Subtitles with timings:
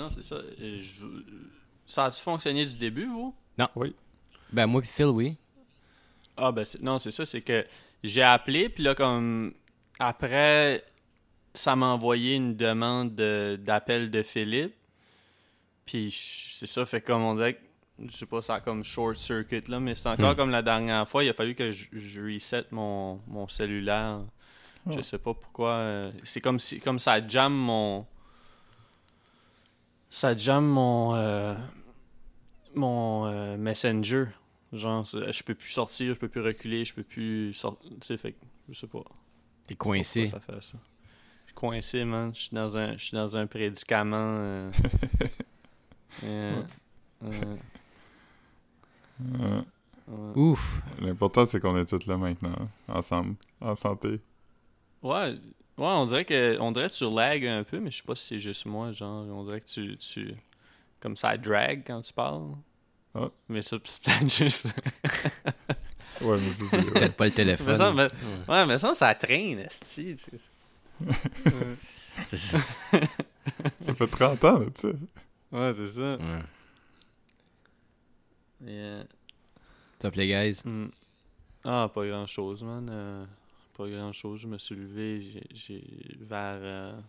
[0.00, 0.36] non, c'est ça.
[0.36, 1.06] Euh, je-
[1.86, 3.34] Ça a-tu fonctionné du début, vous?
[4.52, 5.36] Ben, moi puis Phil, oui.
[6.36, 7.66] Ah, ben, c'est- non, c'est ça, c'est que
[8.04, 9.52] j'ai appelé, puis là, comme.
[9.98, 10.84] Après,
[11.52, 14.74] ça m'a envoyé une demande de- d'appel de, Philippe.
[15.84, 16.10] Puis
[16.56, 17.60] c'est ça, fait comme on dirait que.
[18.08, 20.36] Je sais pas, ça a comme short circuit là, mais c'est encore Hmm.
[20.36, 21.22] comme la dernière fois.
[21.22, 24.20] Il a fallu que je, je reset mon, mon cellulaire.
[24.86, 25.02] Je Oh.
[25.02, 25.72] sais pas pourquoi.
[25.72, 28.06] euh, c'est comme si comme ça jamme mon.
[30.10, 31.14] Ça jamme mon.
[31.14, 31.54] euh,
[32.74, 34.26] mon euh, Messenger.
[34.72, 37.90] Genre, je peux plus sortir, je peux plus reculer, je peux plus sortir.
[38.00, 38.36] Tu sais, fait
[38.68, 39.02] je sais pas.
[39.66, 40.26] T'es coincé.
[40.26, 40.78] ça fait ça?
[41.42, 42.32] Je suis coincé, man.
[42.34, 44.16] Je suis dans un, je suis dans un prédicament.
[44.16, 44.70] euh,
[46.24, 46.62] euh,
[47.24, 47.56] euh,
[49.42, 49.62] Euh,
[50.08, 50.32] ouais.
[50.36, 50.82] Ouf.
[51.00, 54.20] L'important, c'est qu'on est tous là maintenant, ensemble, en santé.
[55.02, 55.34] Ouais,
[55.80, 58.14] ouais, on dirait que on dirait que tu lag un peu, mais je sais pas
[58.14, 60.34] si c'est juste moi, genre on dirait que tu, tu
[61.00, 62.52] comme ça drag quand tu parles.
[63.14, 63.28] Ah.
[63.48, 64.66] Mais ça c'est peut-être juste.
[66.20, 66.76] Ouais, mais ça, c'est...
[66.76, 66.90] ouais.
[66.92, 67.76] Peut-être pas le mais téléphone.
[67.76, 68.08] ça, mais-
[68.48, 70.16] ouais, mais ça ça traîne, esti.
[72.28, 72.58] C'est ça.
[73.80, 74.94] ça fait 30 ans, tu sais.
[75.50, 76.16] Ouais, c'est ça.
[76.16, 76.42] Ouais.
[78.62, 79.04] Yeah.
[79.98, 80.60] Top les guys?
[80.64, 80.88] Hmm.
[81.64, 82.88] Ah, pas grand chose, man.
[82.90, 83.24] Euh,
[83.80, 84.40] pas grand chose.
[84.40, 87.00] Je me suis levé j'ai- vers euh,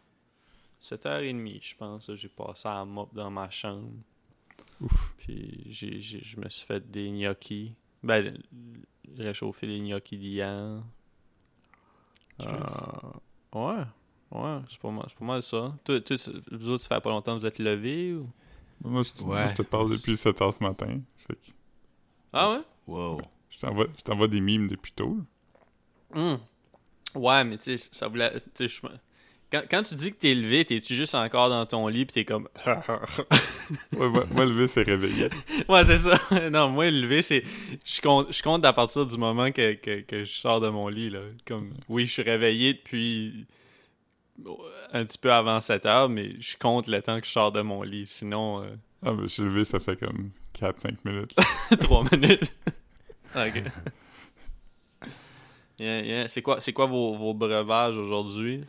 [0.81, 2.15] 7h30, je pense.
[2.15, 3.91] J'ai passé à la mop dans ma chambre.
[5.17, 7.75] Puis j'ai, je me suis fait des gnocchis.
[8.01, 8.37] Ben,
[9.15, 10.81] j'ai réchauffé les gnocchis d'hier.
[12.41, 13.11] Euh,
[13.53, 13.83] ouais,
[14.31, 15.77] ouais, c'est pas mal, c'est pas mal ça.
[15.83, 15.99] Toi,
[16.51, 18.27] vous autres, ça fait pas longtemps que vous êtes levés ou...
[18.83, 20.99] Moi, je, moi, te parle depuis 7 h ce matin.
[21.27, 21.51] Fait que
[22.33, 22.61] Ah ouais?
[22.87, 23.21] Wow.
[23.51, 25.17] je t'envoie, je t'envoie des mimes depuis tôt.
[27.15, 28.31] Ouais, mais tu sais, ça voulait.
[29.51, 32.25] Quand, quand tu dis que t'es levé, t'es-tu juste encore dans ton lit pis t'es
[32.25, 32.47] comme.
[33.97, 35.29] Ouais, moi, moi, lever, c'est réveillé.
[35.69, 36.17] ouais, c'est ça.
[36.51, 37.43] non, moi, lever, c'est.
[37.85, 40.87] Je compte, je compte à partir du moment que, que, que je sors de mon
[40.89, 41.19] lit, là.
[41.45, 43.45] Comme, oui, je suis réveillé depuis.
[44.93, 47.61] un petit peu avant 7 heures, mais je compte le temps que je sors de
[47.61, 48.05] mon lit.
[48.07, 48.61] Sinon,
[49.05, 51.35] Ah, mais je suis levé, ça fait comme 4-5 minutes.
[51.79, 52.55] 3 minutes.
[53.35, 53.63] ok.
[55.81, 56.27] Yeah, yeah.
[56.27, 58.63] C'est quoi, c'est quoi vos, vos breuvages aujourd'hui?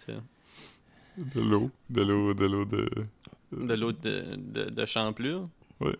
[1.18, 2.88] De l'eau, de l'eau, de l'eau de...
[3.52, 5.46] De l'eau de, de, de champlure?
[5.78, 5.94] Ouais.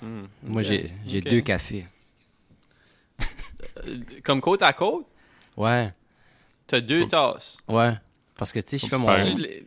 [0.00, 1.86] Hmm, Moi, j'ai j'ai deux cafés.
[3.86, 5.06] Euh, Comme côte à côte,
[5.56, 5.92] Ouais.
[6.66, 7.58] t'as deux tasses?
[7.68, 7.94] Ouais.
[8.36, 9.08] Parce que, tu sais, je fais mon...
[9.08, 9.64] C'est de l-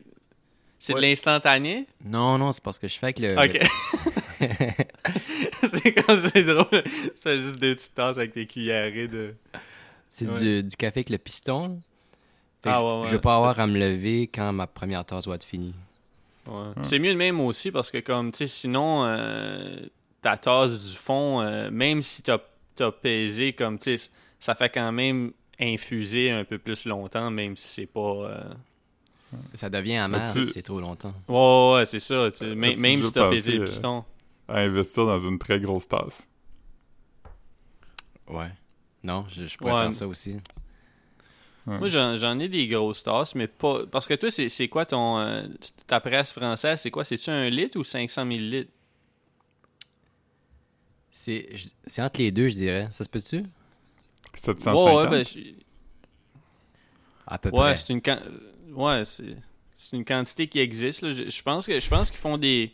[0.80, 1.10] c'est de Ouais.
[1.10, 1.88] l'instantané?
[2.06, 3.36] Non, non, c'est parce que je fais avec le...
[3.38, 3.60] Ok.
[5.64, 6.84] c'est comme c'est drôle.
[7.16, 9.34] C'est juste des petites tasses avec des cuillerées de.
[10.10, 10.40] C'est Ouais.
[10.40, 11.80] du, du café avec le piston.
[12.64, 13.06] Ah, je- ouais, ouais.
[13.08, 15.74] Je vais pas avoir à me lever quand ma première tasse va être finie.
[16.48, 16.72] Ouais.
[16.84, 19.76] C'est mieux de même aussi parce que, comme, tu sais, sinon, euh,
[20.22, 22.40] ta tasse du fond, euh, même si t'as
[22.80, 24.10] as pesé, comme, tu sais,
[24.40, 28.00] ça fait quand même infuser un peu plus longtemps, même si c'est pas.
[28.00, 28.44] euh,
[29.56, 31.14] Ça devient amer si c'est trop longtemps.
[31.28, 32.32] Ouais, ouais, ouais, c'est ça.
[32.32, 32.46] tu.
[32.56, 34.06] Même- si t'as pesé le piston.
[34.48, 36.28] À investir dans une très grosse tasse.
[38.30, 38.50] Ouais.
[39.08, 39.82] Non, je, je pourrais Ouais.
[39.84, 40.34] faire ça aussi.
[41.66, 41.78] Ouais.
[41.80, 43.86] Moi, j'en j'en ai des grosses tasses, mais pas.
[43.88, 45.20] Parce que toi, c'est c'est quoi ton.
[45.20, 45.44] euh,
[45.88, 47.04] ta presse française, c'est quoi?
[47.04, 48.72] C'est-tu un litre ou 500 millilitres
[51.12, 52.88] C'est je- c'est entre les deux, je dirais.
[52.92, 53.44] Ça se peut-tu?
[54.34, 54.86] 750.
[54.88, 55.40] Ouais, ouais, ben, je-
[57.26, 57.78] À peu ouais, près.
[57.78, 58.02] c'est une.
[58.74, 59.36] Ouais, c'est.
[59.80, 61.02] C'est une quantité qui existe.
[61.04, 61.12] là.
[61.12, 62.72] Je, je pense que je pense qu'ils font des.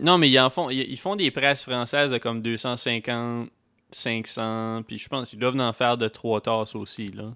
[0.00, 0.68] Non, mais ils en font.
[0.70, 3.48] Ils, ils font des presses françaises de comme 250,
[3.94, 7.32] 500, puis je pense qu'ils doivent en faire de trois tasses aussi, là.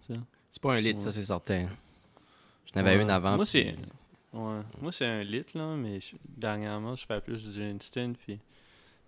[0.50, 1.69] C'est pas un litre, ça, c'est certain.
[2.75, 3.03] J'en avais Ouais.
[3.03, 3.37] une avant.
[3.37, 3.77] Moi, puis- c'est.
[4.33, 4.61] Ouais.
[4.83, 8.38] Moi, c'est un litre, là, mais je- dernièrement, je fais plus du instant, puis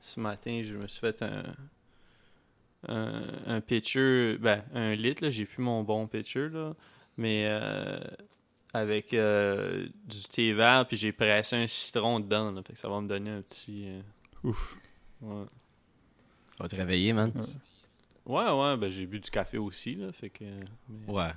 [0.01, 1.43] ce matin, je me suis fait un.
[2.87, 6.75] Un, un pitcher, ben, un litre, là, j'ai plus mon bon pitcher, là,
[7.17, 7.99] mais euh,
[8.73, 12.89] avec euh, du thé vert, puis j'ai pressé un citron dedans, là, fait que ça
[12.89, 13.85] va me donner un petit.
[13.89, 14.01] euh,
[14.45, 14.79] Ouf.
[15.23, 15.45] ouais.
[16.61, 17.33] On va te réveiller, man.
[18.27, 20.45] ouais, ouais, ben, j'ai bu du café aussi, là, fait que.
[20.89, 21.33] mais- Ouais.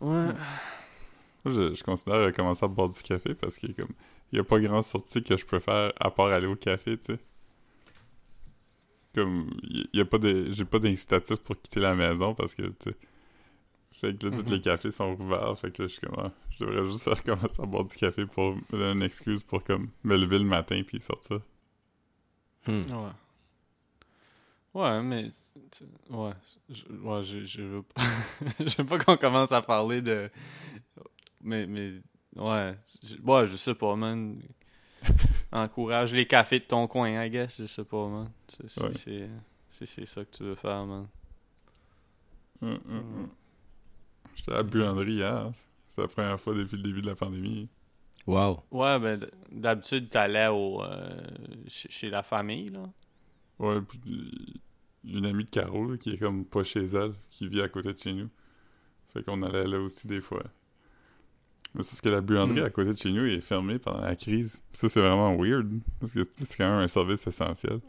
[0.00, 0.32] Ouais.
[1.44, 3.94] Moi, je, je considère commencer à boire du café parce qu'il y a comme...
[4.32, 7.14] Y a pas grand sortie que je peux faire à part aller au café, tu
[7.14, 7.18] sais.
[9.14, 10.50] Comme, il y a pas de...
[10.52, 12.96] J'ai pas d'incitatif pour quitter la maison parce que, tu sais...
[14.00, 14.52] Fait que là, tous Mhm.
[14.54, 16.16] les cafés sont ouverts, fait que là, je suis comme...
[16.18, 19.62] ah, je devrais juste recommencer à boire du café pour me donner une excuse pour,
[19.62, 21.40] comme, me lever le matin puis sortir.
[22.66, 22.82] Hmm.
[22.92, 23.10] Ouais.
[24.74, 25.30] Ouais, mais.
[26.10, 26.32] Ouais.
[26.70, 28.02] Je, ouais, je, je veux pas.
[28.60, 30.30] je veux pas qu'on commence à parler de.
[31.42, 31.94] Mais, mais
[32.36, 34.40] Ouais, je, ouais, je sais pas, man.
[35.52, 38.30] Encourage les cafés de ton coin, I guess, je sais pas, man.
[38.48, 39.28] C'est c'est-
[40.00, 40.06] Ouais.
[40.06, 41.08] ça que tu veux faire, man.
[42.62, 43.28] Hum, hum.
[44.34, 45.50] J'étais à la buanderie hier.
[45.90, 47.68] C'est la première fois depuis le début de la pandémie.
[48.26, 48.62] Wow.
[48.70, 51.10] Ouais, ben d- d'habitude, t'allais au euh,
[51.66, 52.82] chez, chez la famille, là.
[53.58, 54.58] Ouais, puis euh,
[55.18, 57.92] une amie de Caro là, qui est comme pas chez elle, qui vit à côté
[57.92, 58.28] de chez nous.
[59.12, 60.42] Fait qu'on allait là aussi des fois.
[61.74, 62.64] Mais c'est ce que la buanderie Mm.
[62.64, 64.62] à côté de chez nous est fermée pendant la crise.
[64.72, 65.68] Ça, c'est vraiment weird.
[66.00, 67.80] Parce que c'est quand même un service essentiel.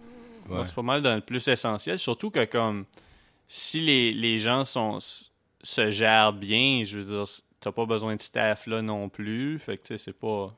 [0.50, 0.58] Ouais.
[0.58, 2.00] Ouais, c'est pas mal dans le plus essentiel.
[2.00, 2.86] Surtout que, comme,
[3.48, 5.00] si les, les gens sont
[5.66, 7.26] se gèrent bien, je veux dire,
[7.64, 9.58] t'as pas besoin de staff là non plus.
[9.58, 10.54] Fait que, tu sais, c'est pas.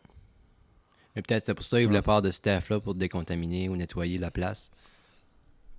[1.15, 3.75] Mais peut-être c'est pour ça qu'ils voulaient pas avoir de staff là pour décontaminer ou
[3.75, 4.71] nettoyer la place.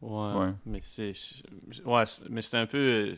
[0.00, 0.32] Ouais.
[0.34, 0.52] Ouais.
[0.64, 1.12] Mais c'est.
[1.84, 3.14] Ouais, mais c'est un peu.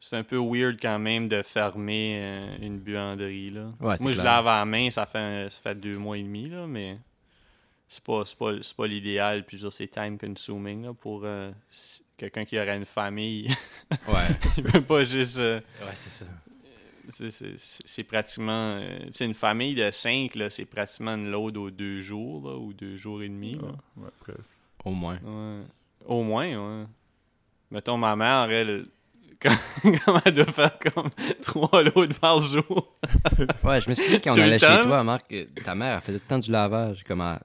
[0.00, 3.72] C'est un peu weird quand même de fermer euh, une buanderie, là.
[3.80, 6.22] Ouais, c'est Moi, je lave à la main, ça fait, ça fait deux mois et
[6.22, 6.98] demi, là, mais
[7.88, 9.46] c'est pas, c'est pas, c'est pas l'idéal.
[9.46, 11.50] Puis, c'est time consuming, là, pour euh,
[12.18, 13.48] quelqu'un qui aurait une famille.
[14.06, 14.28] Ouais.
[14.58, 15.38] Il peut pas juste.
[15.38, 16.26] euh, ouais, c'est ça.
[17.10, 18.52] C'est- c'est- c'est pratiquement.
[18.76, 22.48] euh, tu sais, une famille de cinq, là, c'est pratiquement une load aux deux jours,
[22.48, 23.54] là, ou deux jours et demi.
[23.54, 23.62] là.
[23.96, 24.56] Ouais, ouais, presque.
[24.84, 25.18] Au moins.
[25.24, 25.62] Ouais.
[26.06, 26.46] Au moins,
[26.80, 26.86] ouais.
[27.70, 28.86] Mettons, ma mère, elle,
[29.40, 29.50] quand
[30.26, 31.10] elle doit faire comme
[31.44, 32.92] trois loads par jour?
[33.64, 35.34] Ouais, je me souviens quand on allait chez toi, Marc,
[35.64, 37.02] ta mère, elle faisait tout le temps du lavage.
[37.04, 37.40] Comme à...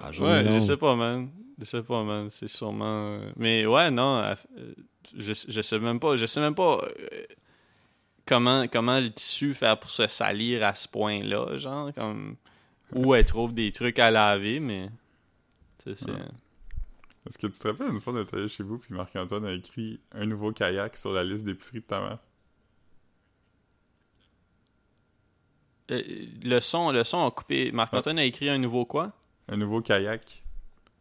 [0.00, 1.28] Ah, ouais, je sais pas, man.
[1.58, 2.28] Je sais pas, man.
[2.30, 2.84] C'est sûrement.
[3.18, 4.22] euh, Mais ouais, non.
[4.22, 4.72] elle- euh,
[5.16, 6.16] Je, je sais même pas.
[6.16, 6.80] Je sais même pas
[8.28, 11.92] comment, comment le tissu faire pour se salir à ce point-là, genre.
[11.94, 12.36] Comme.
[12.94, 14.88] Où elle trouve des trucs à laver, mais.
[15.86, 15.94] Ouais.
[17.26, 20.00] Est-ce que tu te rappelles une fois d'être allé chez vous puis Marc-Antoine a écrit
[20.12, 22.18] un nouveau kayak sur la liste d'épicerie de ta mère?
[25.90, 26.02] Euh,
[26.42, 27.72] le son, le son a coupé.
[27.72, 29.12] Marc-Antoine a écrit un nouveau quoi?
[29.48, 30.42] Un nouveau kayak.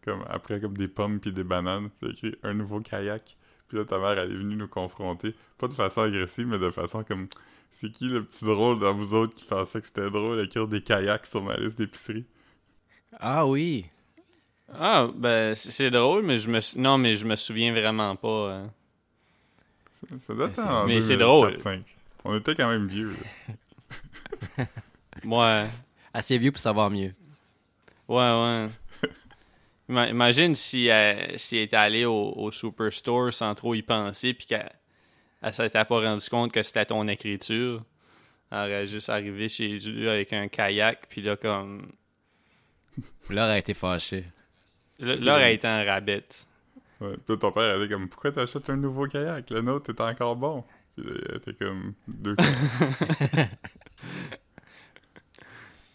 [0.01, 1.89] Comme après comme des pommes puis des bananes.
[1.89, 3.37] Puis il a écrit un nouveau kayak.
[3.67, 5.35] Puis là ta mère elle est venue nous confronter.
[5.57, 7.27] Pas de façon agressive, mais de façon comme
[7.69, 10.81] c'est qui le petit drôle dans vous autres qui pensait que c'était drôle d'écrire des
[10.81, 12.25] kayaks sur ma liste d'épicerie?
[13.19, 13.85] Ah oui.
[14.73, 16.59] Ah, ben, c'est drôle, mais je me.
[16.61, 18.51] sou- Non, mais je me souviens vraiment pas.
[18.53, 18.71] hein.
[19.91, 21.57] Ça, ça doit Mais être c'est- en mais c'est 2004, drôle.
[21.57, 21.95] 5.
[22.25, 23.13] On était quand même vieux.
[25.25, 25.65] Ouais.
[26.13, 27.13] Assez vieux pour savoir mieux.
[28.07, 28.69] Ouais, ouais.
[29.89, 34.33] Ima- Imagine si, elle si elle était allée au, au Superstore sans trop y penser,
[34.33, 34.71] puis qu'elle
[35.41, 37.83] elle s'était pas rendu compte que c'était ton écriture.
[38.51, 41.91] Elle aurait juste arrivé chez lui avec un kayak, puis là, comme.
[43.29, 44.25] Laure a été fâchée.
[44.99, 46.23] Là, là, elle était en rabais.
[46.99, 47.13] Ouais.
[47.17, 49.49] Puis là, ton père elle était comme Pourquoi t'achètes un nouveau kayak?
[49.51, 50.63] Le nôtre est encore bon.
[50.95, 52.35] Puis là, elle était comme deux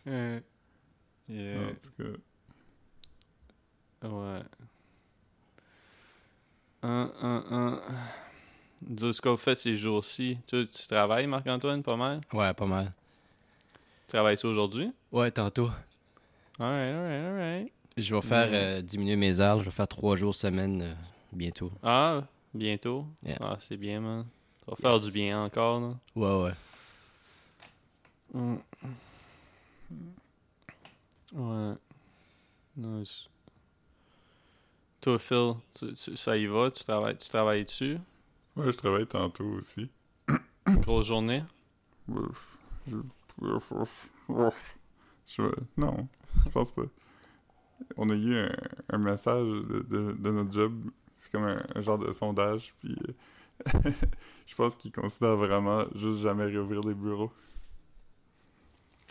[0.06, 0.40] Yeah.
[1.28, 2.18] En tout cas.
[4.02, 4.40] Ouais.
[6.82, 7.80] Un, un, un.
[8.80, 10.38] Dis ce qu'on fait ces jours-ci.
[10.46, 12.20] Tu, tu travailles, Marc-Antoine, pas mal?
[12.32, 12.92] Ouais, pas mal.
[14.06, 14.92] Tu travailles-tu aujourd'hui?
[15.12, 15.70] Ouais, tantôt.
[16.58, 17.72] Alright, alright, alright.
[17.96, 18.54] Je vais faire Mm.
[18.54, 19.60] euh, diminuer mes heures.
[19.60, 20.94] Je vais faire trois jours semaine euh,
[21.32, 21.70] bientôt.
[21.82, 23.06] Ah, bientôt?
[23.22, 23.38] Yeah.
[23.40, 24.26] Ah, c'est bien, man.
[24.64, 25.04] Ça va faire Yes.
[25.04, 25.94] du bien encore, là.
[26.16, 26.52] Ouais, ouais.
[28.34, 28.56] Mm.
[31.34, 31.74] Ouais.
[32.76, 33.28] Nice.
[35.02, 36.70] Toi, Phil, tu- tu- ça y va?
[36.70, 37.98] Tu travailles, tu travailles dessus?
[38.56, 39.90] Ouais, je travaille tantôt aussi.
[40.82, 41.44] Grosse journée?
[42.86, 42.96] Je...
[45.26, 46.08] je- Non,
[46.44, 46.84] je pense pas.
[47.96, 48.50] On a eu un,
[48.90, 50.90] un message de, de- de notre job.
[51.14, 52.74] C'est comme un, un genre de sondage.
[52.80, 53.90] Puis euh,
[54.46, 57.32] je pense qu'ils considèrent vraiment juste jamais réouvrir les bureaux.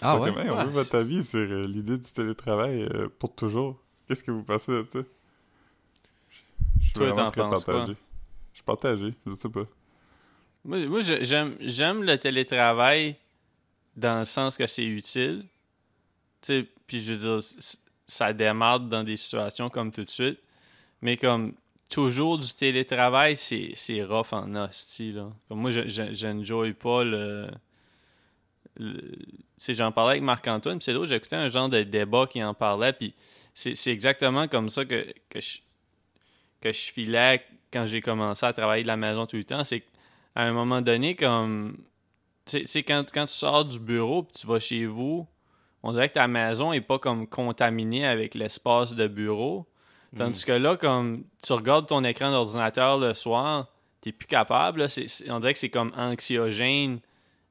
[0.02, 0.30] Ah ouais?
[0.38, 0.66] hey, on Ouais.
[0.66, 3.80] veut votre avis sur euh, l'idée du télétravail euh, pour toujours.
[4.08, 5.00] Qu'est-ce que vous pensez de ça?
[6.94, 7.74] Je suis Toi, t'en penses quoi?
[7.74, 7.98] partagé.
[8.52, 9.66] Je suis partagé, je sais pas.
[10.66, 13.16] Moi, moi, j'aime, j'aime le télétravail
[13.96, 15.46] dans le sens que c'est utile.
[16.42, 17.50] Tu sais, puis je veux dire,
[18.08, 20.40] ça démarre dans des situations comme tout de suite.
[21.02, 21.54] Mais comme
[21.88, 25.32] toujours du télétravail, c'est, c'est rough en hostie, là.
[25.48, 27.48] Comme moi, je, pas le...
[28.78, 29.18] le- tu
[29.58, 32.54] sais, j'en parlais avec Marc-Antoine, puis c'est drôle, j'écoutais un genre de débat qui en
[32.54, 33.14] parlait, puis
[33.54, 35.60] c'est, c'est exactement comme ça que, que, je,
[36.62, 39.64] que je filais quand j'ai commencé à travailler de la maison tout le temps.
[39.64, 39.84] C'est
[40.36, 41.78] à un moment donné, comme.
[42.46, 45.28] Sais, quand, quand tu sors du bureau puis tu vas chez vous,
[45.84, 49.68] on dirait que ta maison est pas comme contaminée avec l'espace de bureau.
[50.18, 53.68] Tandis que là, comme tu regardes ton écran d'ordinateur le soir,
[54.02, 54.82] t'es plus capable.
[54.82, 54.90] là.
[54.90, 57.00] C'est- c'est- on dirait que c'est comme anxiogène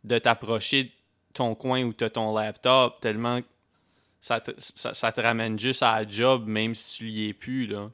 [0.04, 0.92] de t'approcher
[1.32, 3.46] ton coin où tu as ton laptop, tellement que
[4.20, 7.32] ça te, ça, ça te ramène juste à la job, même si tu y es
[7.32, 7.66] plus.
[7.66, 7.90] Là.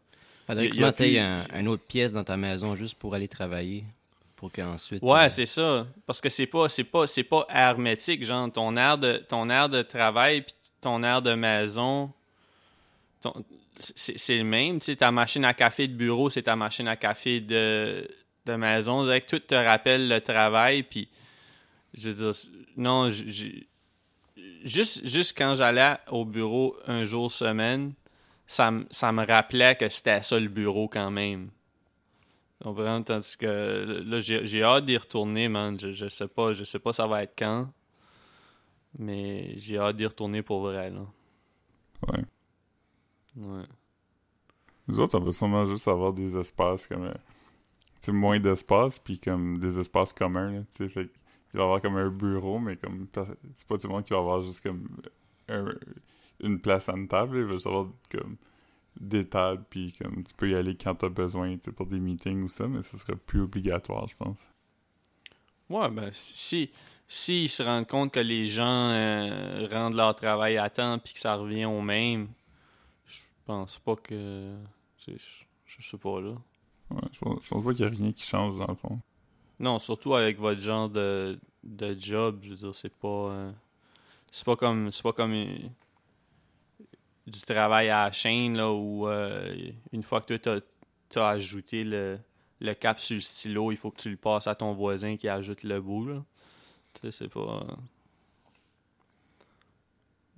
[0.46, 3.84] Faudrait que tu un, une autre pièce dans ta maison juste pour aller travailler.
[4.36, 5.02] Pour qu'ensuite.
[5.02, 5.86] Ouais, euh, c'est ça.
[6.06, 9.68] Parce que c'est pas, c'est pas, c'est pas hermétique, genre ton air de, ton air
[9.70, 12.12] de travail puis ton air de maison,
[13.22, 13.32] ton-
[13.78, 14.78] c'est c'est le même.
[14.78, 18.06] Tu sais, ta machine à café de bureau, c'est ta machine à café de,
[18.44, 19.06] de maison.
[19.06, 20.82] Que tout te rappelle le travail.
[20.82, 21.08] Puis,
[21.94, 22.40] je veux dire,
[22.76, 23.66] non, j'ai-
[24.64, 27.92] juste, juste quand j'allais au bureau un jour semaine,
[28.46, 31.50] ça, me- ça me rappelait que c'était ça le bureau quand même.
[32.62, 33.02] Comprends?
[33.02, 35.78] Tandis que là, j'ai hâte d'y retourner, man.
[35.78, 37.70] Je, je sais pas, je sais pas ça va être quand.
[38.98, 41.06] Mais j'ai hâte d'y retourner pour vrai, là.
[42.08, 42.24] Ouais.
[43.36, 43.64] Ouais.
[44.88, 47.04] Nous autres, on va sûrement juste avoir des espaces comme.
[47.04, 50.88] euh, tu sais, moins d'espace, puis comme des espaces communs, là, tu sais.
[50.88, 51.10] Fait
[51.52, 53.06] il va y avoir comme un bureau, mais comme.
[53.54, 54.88] C'est pas tout le monde qui va avoir juste comme.
[55.48, 55.74] un-
[56.40, 58.36] une place à une table, il va juste avoir comme.
[59.00, 62.42] des tables, puis comme tu peux y aller quand t'as besoin, tu pour des meetings
[62.42, 64.40] ou ça, mais ce serait plus obligatoire, je pense.
[65.68, 66.70] Ouais, ben, si,
[67.08, 71.14] si ils se rendent compte que les gens euh, rendent leur travail à temps puis
[71.14, 72.28] que ça revient au même,
[73.04, 74.54] je pense pas que.
[75.06, 75.12] Je
[75.66, 76.30] je sais pas, là.
[76.90, 78.98] Ouais, je pense, je pense pas qu'il y a rien qui change dans le fond.
[79.58, 83.08] Non, surtout avec votre genre de, de job, je veux dire, c'est pas.
[83.30, 83.52] euh,
[84.30, 84.92] c'est pas comme.
[84.92, 85.70] C'est pas comme une-
[87.26, 89.54] du travail à la chaîne, là, où euh,
[89.92, 92.18] une fois que tu as, ajouté le,
[92.60, 95.28] le cap sur le stylo, il faut que tu le passes à ton voisin qui
[95.28, 96.24] ajoute le bout, là.
[96.94, 97.66] Tu sais, c'est pas.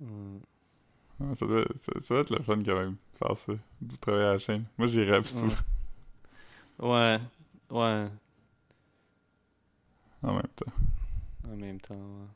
[0.01, 4.23] Ouais, ça, doit, ça, ça doit être le fun quand même, faire ça, du travail
[4.23, 4.65] à la chaîne.
[4.77, 5.55] Moi, j'irais plus souvent
[6.79, 7.19] Ouais,
[7.71, 8.07] ouais,
[10.23, 10.71] en même temps.
[11.45, 11.95] en même temps.
[11.95, 12.27] ouais.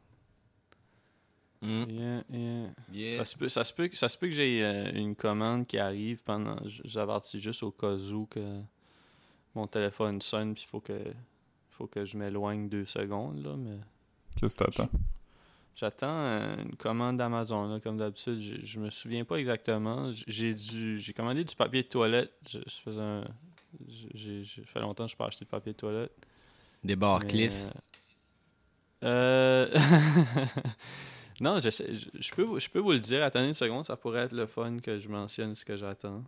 [1.64, 2.68] Yeah, yeah.
[2.92, 3.18] yeah.
[3.18, 5.66] Ça se peut, ça se peut, que- ça se peut que j'ai euh, une commande
[5.66, 6.58] qui arrive pendant.
[6.66, 8.60] J'avertis juste au cas où que
[9.56, 11.00] mon téléphone sonne puis il faut que
[11.70, 13.78] faut que je m'éloigne deux secondes là, mais
[14.36, 14.90] Qu'est-ce que t'attends?
[15.76, 18.40] j'attends euh, une commande d'Amazon là, comme d'habitude.
[18.40, 20.12] Je, je me souviens pas exactement.
[20.28, 22.34] J'ai dû j'ai commandé du papier de toilette.
[22.50, 23.26] Je, je faisais un-
[23.88, 26.12] j'ai fait longtemps que je pas acheté de papier de toilette.
[26.84, 27.68] Des Mais, cliff?
[29.04, 29.68] Euh...
[31.44, 33.22] non, je, sais, je, je peux, vous- je peux vous le dire.
[33.24, 36.24] Attendez une seconde, ça pourrait être le fun que je mentionne ce que j'attends.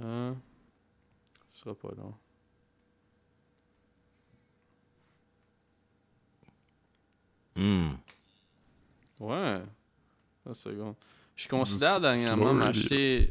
[0.00, 0.36] Hein?
[1.50, 2.14] Ce sera pas long.
[7.56, 7.92] Hmm.
[9.20, 9.60] Ouais.
[10.46, 10.94] Une seconde.
[11.36, 13.30] Je considère dernièrement m'acheter.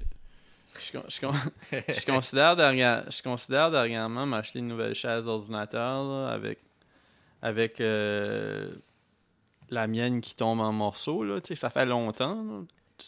[0.79, 1.33] Je, con- je, con-
[1.71, 6.59] je considère derrière, je considère dernièrement m'acheter une nouvelle chaise d'ordinateur avec
[7.41, 8.71] avec euh,
[9.71, 12.35] la mienne qui tombe en morceaux là, ça fait longtemps.
[12.43, 12.61] là.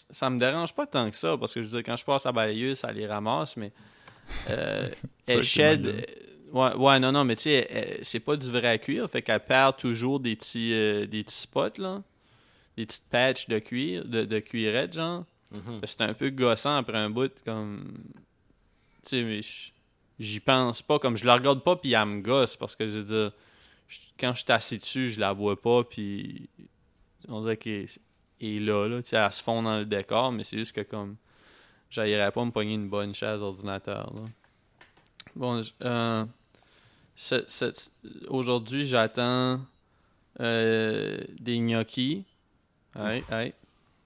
[0.09, 2.25] Ça me dérange pas tant que ça parce que je veux dire quand je passe
[2.25, 3.71] à balayeuse, ça les ramasse mais
[4.49, 4.89] euh,
[5.27, 6.01] elle que shed euh,
[6.51, 9.77] ouais, ouais non non mais tu sais c'est pas du vrai cuir fait qu'elle perd
[9.77, 12.01] toujours des petits euh, des petits spots là
[12.77, 15.81] des petites patches de cuir de, de cuirette genre Mhm.
[15.85, 17.93] c'est un peu gossant après un bout, comme.
[19.03, 19.41] Tu sais, mais
[20.19, 22.97] j'y pense pas, comme je la regarde pas, puis elle me gosse, parce que je
[22.97, 23.31] veux dire,
[23.87, 26.49] je- quand je suis assis dessus, je la vois pas, puis
[27.27, 27.87] on dirait qu'elle
[28.41, 30.81] est là, là, tu sais, elle se fond dans le décor, mais c'est juste que
[30.81, 31.15] comme.
[31.89, 34.21] J'aillerais pas me pogner une bonne chaise d'ordinateur, là.
[35.35, 36.25] Bon, euh,
[38.27, 39.61] aujourd'hui, j'attends
[40.39, 42.25] euh, des gnocchis.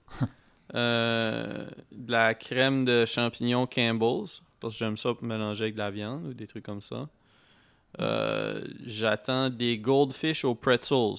[0.74, 5.78] Euh, de la crème de champignons Campbell's, parce que j'aime ça pour mélanger avec de
[5.78, 7.08] la viande ou des trucs comme ça.
[8.00, 11.16] Euh, J'attends des goldfish aux pretzels.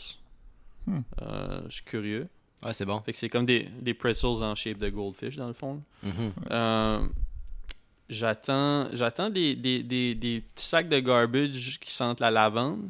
[0.88, 1.00] Hmm.
[1.22, 2.28] Euh, je suis curieux.
[2.62, 3.00] Ah, c'est bon.
[3.02, 5.82] Fait que c'est comme des, des pretzels en shape de goldfish, dans le fond.
[6.04, 6.34] Mhm.
[6.52, 7.00] Euh,
[8.10, 12.90] j'attends j'attends des, des, des, des petits sacs de garbage qui sentent la lavande.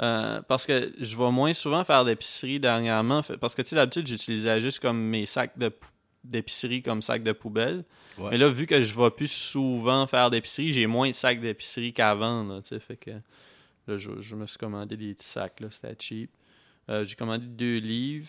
[0.00, 3.22] Euh, parce que je vais moins souvent faire d'épicerie dernièrement.
[3.40, 5.86] Parce que, tu sais, d'habitude, j'utilisais juste comme mes sacs de pou-
[6.24, 7.84] d'épicerie comme sacs de poubelle.
[8.18, 8.30] Ouais.
[8.30, 11.92] Mais là, vu que je vais plus souvent faire d'épicerie, j'ai moins de sacs d'épicerie
[11.92, 12.60] qu'avant, là.
[12.78, 13.10] Fait que
[13.86, 15.68] là, je, je me suis commandé des petits sacs, là.
[15.70, 16.30] C'était cheap.
[16.88, 18.28] Euh, j'ai commandé deux livres,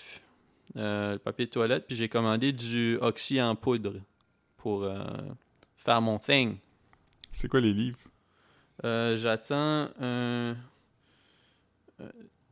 [0.77, 3.95] euh, le papier de toilette, puis j'ai commandé du oxy en poudre
[4.57, 4.95] pour euh,
[5.75, 6.57] faire mon thing.
[7.31, 8.00] C'est quoi les livres?
[8.83, 10.55] J'attends un.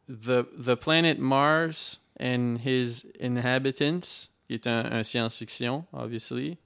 [0.08, 6.58] The, The Planet Mars and His Inhabitants, qui est un, un science-fiction, obviously.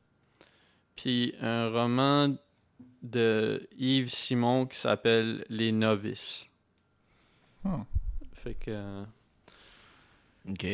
[0.95, 2.35] Puis un roman
[3.03, 6.49] de Yves Simon qui s'appelle Les Novices.
[7.63, 7.81] Oh.
[8.33, 9.03] Fait que.
[10.49, 10.65] Ok.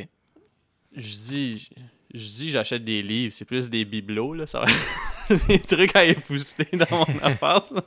[0.95, 1.69] Je dis,
[2.13, 5.35] je dis j'achète des livres, c'est plus des bibelots, là, ça va.
[5.49, 7.69] des trucs à épousseter dans mon appart.
[7.71, 7.81] là.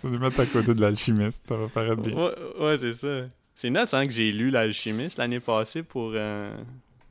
[0.00, 2.14] Tu vas les mettre à côté de l'alchimiste, ça va paraître bien.
[2.16, 3.28] Ouais, ouais, c'est ça.
[3.54, 6.56] C'est net, hein, que j'ai lu L'Alchimiste l'année passée pour, euh,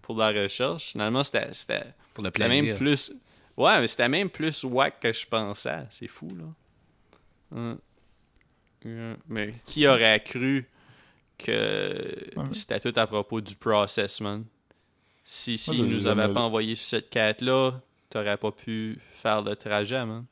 [0.10, 0.94] pour de la recherche.
[0.94, 2.63] Finalement, c'était c'était- Pour le c'était plaisir.
[2.63, 3.12] même plus...
[3.56, 5.86] Ouais, mais c'était même plus whack que je pensais.
[5.92, 6.46] C'est fou, là.
[7.60, 7.78] Hum.
[8.86, 9.18] Hum.
[9.28, 10.68] Mais qui aurait cru
[11.38, 11.94] que
[12.36, 12.46] Ouais.
[12.54, 14.46] c'était tout à propos du process, man?
[15.24, 20.04] Si, si nous avait pas envoyé sur cette quête-là, t'aurais pas pu faire le trajet,
[20.06, 20.25] man.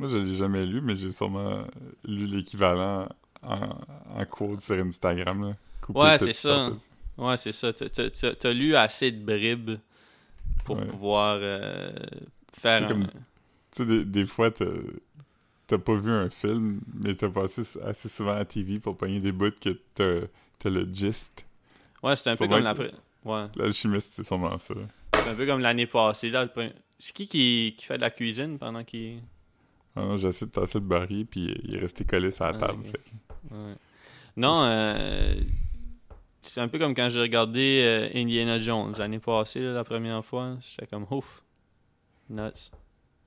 [0.00, 1.64] Moi, je l'ai jamais lu, mais j'ai sûrement
[2.04, 3.08] lu l'équivalent
[3.42, 3.68] en,
[4.16, 5.50] en quote sur Instagram.
[5.50, 5.56] Là.
[5.80, 6.70] Coupé Ouais, c'est ça.
[7.18, 7.72] Ouais, c'est ça.
[7.72, 9.78] T'as- lu assez de bribes
[10.64, 10.86] pour Ouais.
[10.86, 11.90] pouvoir euh,
[12.52, 12.88] faire C'est un...
[12.88, 13.10] comme- Tu
[13.82, 14.64] sais, des, des fois, t'as
[15.66, 19.18] t'as pas vu un film, mais t'as passé assez souvent à la TV pour pogner
[19.18, 21.44] des bouts que t'as le gist.
[22.02, 22.72] Ouais, c'est un peu comme la...
[22.74, 22.94] que- pré-
[23.24, 24.74] Ouais, L'alchimiste, c'est sûrement ça.
[25.14, 26.30] c'est un peu comme l'année passée.
[26.30, 26.44] là.
[26.44, 29.18] le C'est qui, qui qui fait de la cuisine pendant qu'il...
[29.96, 32.84] Ah essayé de tasser le baril, puis il est resté collé sur la Ah, table.
[33.50, 33.74] Ouais.
[34.36, 35.34] Non, euh,
[36.48, 40.24] c'est un peu comme quand j'ai regardé euh, Indiana Jones l'année passée, là, la première
[40.24, 40.56] fois.
[40.60, 41.42] J'étais comme ouf.
[42.28, 42.70] Nuts.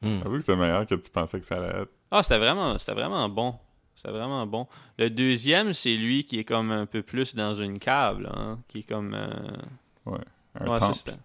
[0.02, 1.92] Avoue que c'est meilleur que tu pensais que ça allait être.
[2.12, 3.56] Ah, c'était vraiment, c'était vraiment bon.
[3.96, 4.66] C'était vraiment bon.
[4.98, 8.60] Le deuxième, c'est lui qui est comme un peu plus dans une cave, là, hein,
[8.70, 9.14] qui est comme...
[9.14, 9.28] euh,
[10.56, 10.94] Un ouais, temple.
[10.94, 11.18] c'est ça.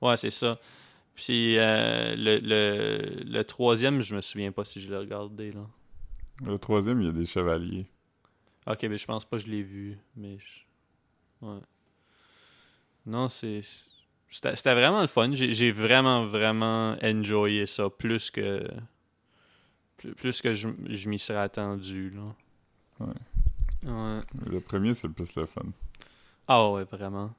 [0.00, 0.58] Ouais, c'est ça.
[1.16, 5.66] Puis euh, le, le, le troisième, je me souviens pas si je l'ai regardé, là.
[6.44, 7.86] Le troisième, il y a des chevaliers.
[8.66, 10.38] Ok, mais je pense pas que je l'ai vu, mais...
[10.38, 10.60] je-
[11.42, 11.60] Ouais.
[13.06, 13.60] Non, c'est...
[14.28, 15.30] C'était c'était vraiment le fun.
[15.34, 18.66] J'ai j'ai vraiment, vraiment enjoyé ça, plus que...
[19.98, 22.24] Plus, plus que je, je m'y serais attendu, là.
[23.00, 23.90] Ouais.
[23.90, 24.20] Ouais.
[24.46, 25.62] Le premier, c'est le plus le fun.
[26.48, 27.34] Ah ouais, vraiment.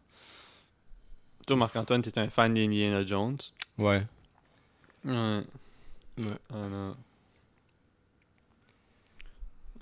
[1.48, 3.38] Toi, Marc-Antoine, t'es un fan d'Indiana Jones?
[3.78, 4.06] Ouais.
[5.04, 5.44] Ouais.
[6.18, 6.26] Ouais.
[6.54, 6.96] Ah non.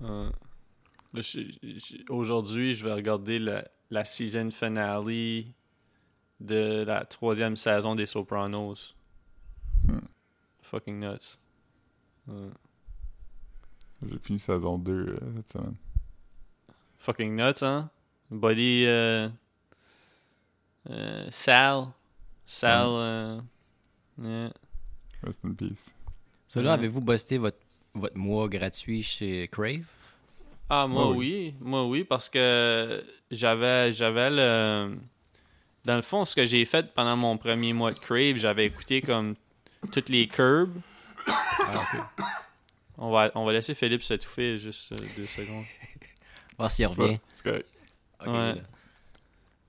[0.04, 0.30] Ah.
[1.14, 5.44] Là, je- je- Aujourd'hui, je vais regarder la, la season finale
[6.40, 8.96] de la troisième saison des Sopranos.
[9.86, 10.00] Hmm.
[10.64, 11.38] Fucking nuts.
[12.28, 12.50] Ouais.
[14.08, 15.76] J'ai fini saison 2 euh, cette semaine.
[16.98, 17.90] Fucking nuts, hein?
[18.32, 18.86] Body.
[18.88, 19.30] Euh,
[20.90, 21.86] euh, Sal.
[22.46, 22.88] Sal.
[22.90, 23.42] euh,
[24.20, 24.52] yeah.
[25.24, 25.94] Rest in peace.
[26.48, 26.74] So là, Ouais.
[26.80, 27.60] avez-vous busté votre,
[27.94, 29.86] votre mois gratuit chez Crave?
[30.74, 31.54] Ah, moi Moi, oui.
[31.60, 34.96] Moi oui, parce que j'avais j'avais le.
[35.84, 39.02] Dans le fond, ce que j'ai fait pendant mon premier mois de Crave, j'avais écouté
[39.02, 39.36] comme
[39.92, 40.80] toutes les curbs.
[41.28, 42.10] Ah.
[42.98, 45.66] On va, on va laisser Philippe s'étouffer juste euh, deux secondes.
[46.58, 47.18] Voir s'il revient.
[47.34, 47.68] c'est correct.
[48.26, 48.58] Ok,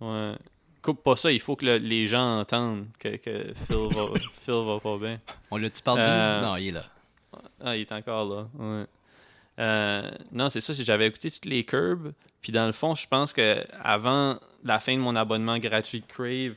[0.00, 0.34] Ouais.
[0.82, 4.54] Coupe pas ça, il faut que le- les gens entendent que, que Phil, va, Phil
[4.66, 5.18] va pas bien.
[5.50, 6.02] On l'a-tu perdu?
[6.04, 6.84] Euh, Non, il est là.
[7.64, 8.48] Ah, il est encore là.
[8.58, 8.84] Ouais.
[9.58, 12.12] Euh, non, c'est ça, j'avais écouté toutes les curbs.
[12.40, 16.06] Puis dans le fond, je pense que avant la fin de mon abonnement gratuit de
[16.06, 16.56] Crave,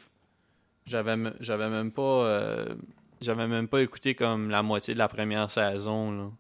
[0.86, 2.76] j'avais même pas euh,
[3.22, 6.32] j'avais même pas écouté comme la moitié de la première saison là.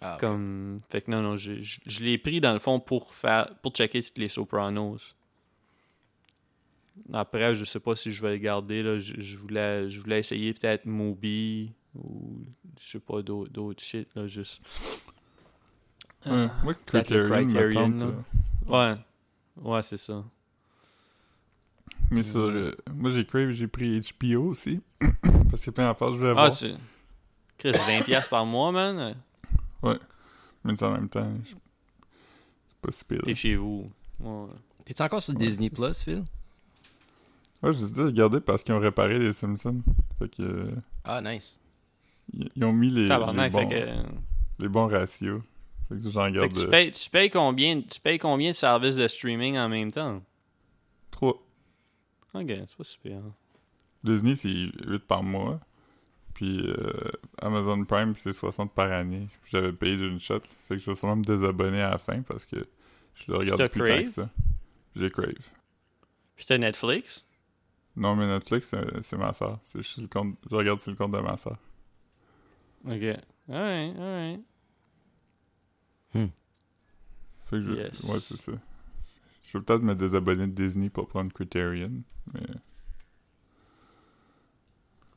[0.00, 0.16] Ah.
[0.20, 3.72] Comme fait que non non, je je l'ai pris dans le fond pour faire pour
[3.72, 5.14] checker toutes les Sopranos.
[7.12, 10.20] Après, je sais pas si je vais le garder là, je, je voulais je voulais
[10.20, 12.44] essayer peut-être Moby ou
[12.78, 14.60] je sais pas d'autres d'autres shit là juste.
[16.26, 18.06] Ouais, moi, peut-être le Criterion, Criterion, tente, là.
[18.06, 18.98] euh, Ouais.
[19.70, 20.24] Ouais, c'est ça.
[22.10, 24.80] Mais sur, euh, moi, j'ai Crave, j'ai pris HBO aussi.
[25.50, 26.52] parce que peu importe, je voulais Ah, voir.
[26.56, 26.72] tu.
[27.58, 29.14] Chris, 20$ par mois, man?
[30.66, 33.20] Mais en même temps, je- c'est pas si pire.
[33.22, 33.90] T'es chez vous.
[34.20, 34.46] Ouais.
[34.84, 36.24] T'es-tu encore sur Disney Plus, Phil?
[37.62, 39.82] Ouais, je me suis dit, regardez, parce qu'ils ont réparé les Simpsons.
[40.18, 40.42] Fait que.
[40.42, 40.70] euh,
[41.04, 41.58] Ah, nice.
[42.32, 44.02] ils, ils ont mis les, les, bons, que.
[44.58, 45.42] les bons ratios.
[45.88, 48.56] Fait que j'en Fait garde que tu payes, tu payes combien tu payes combien de
[48.56, 50.22] services de streaming en même temps?
[51.10, 51.42] trois.
[52.34, 53.20] Ok, c'est pas super.
[54.02, 55.60] Disney, c'est 8 par mois.
[56.34, 56.92] Puis euh,
[57.40, 59.28] Amazon Prime, c'est 60 par année.
[59.44, 60.40] J'avais payé d'une shot.
[60.66, 62.56] Fait que je vais sûrement me désabonner à la fin parce que
[63.14, 64.28] je le regarde plus tant que ça.
[64.96, 65.48] J'ai Crave.
[66.34, 67.24] Puis t'as Netflix?
[67.96, 69.60] Non, mais Netflix, c'est ma soeur.
[69.74, 70.36] Le compte.
[70.50, 71.56] Je regarde sur le compte de ma soeur.
[72.84, 73.16] Ok.
[73.48, 74.40] Alright, alright.
[76.14, 76.26] Hmm.
[77.46, 77.72] Fait que je...
[77.72, 78.52] Ouais, c'est ça.
[79.42, 82.40] Je vais peut-être me désabonner de Disney pour prendre Criterion, mais.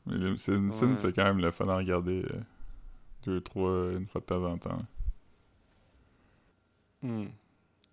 [0.06, 2.40] mais le Simpsons, c'est quand même le fun à regarder euh,
[3.24, 4.82] deux, trois, une fois de temps en temps.
[7.02, 7.26] Hmm.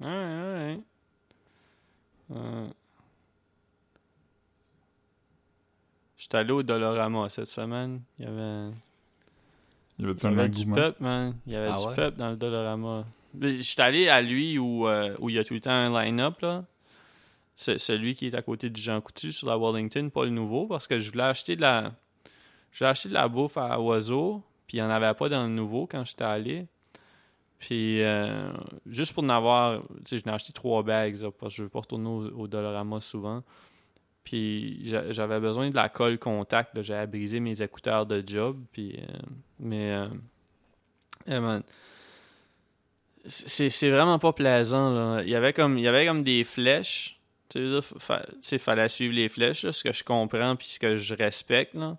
[0.01, 0.83] Ouais, ouais, ouais.
[2.31, 2.69] Euh...
[6.17, 8.01] J'étais allé au Dolorama cette semaine.
[8.17, 8.73] Il y avait
[9.97, 11.36] il y avait il y avait du peuple, man.
[11.47, 11.95] Il y avait Ah du ouais?
[11.95, 13.05] peuple dans le Dolorama.
[13.34, 15.89] Mais J'étais allé à lui où, euh, où il y a tout le temps un
[16.03, 16.65] line-up, là.
[17.53, 20.67] C'est celui qui est à côté du Jean Coutu sur la Wellington, pas le nouveau,
[20.67, 21.93] parce que je voulais acheter de la.
[22.71, 25.43] Je voulais acheter de la bouffe à oiseaux, puis il n'y en avait pas dans
[25.43, 26.67] le nouveau quand j'étais allé.
[27.58, 28.51] Puis, euh,
[28.86, 31.62] juste pour en avoir, tu sais, je n'ai acheté trois bags, là, parce que je
[31.62, 33.41] ne veux pas retourner au, au Dollarama souvent.
[34.25, 38.97] Puis, j'a- j'avais besoin de la colle contact, j'avais brisé mes écouteurs de job, puis...
[38.99, 39.19] euh,
[39.59, 39.93] mais...
[39.93, 40.07] euh,
[41.27, 41.63] eh, man,
[43.27, 45.21] c'est vraiment pas plaisant, là.
[45.23, 47.19] Il y avait comme, il y avait comme des flèches.
[47.49, 47.79] Tu
[48.41, 51.73] sais, fallait suivre les flèches, là, ce que je comprends puis ce que je respecte,
[51.75, 51.97] là.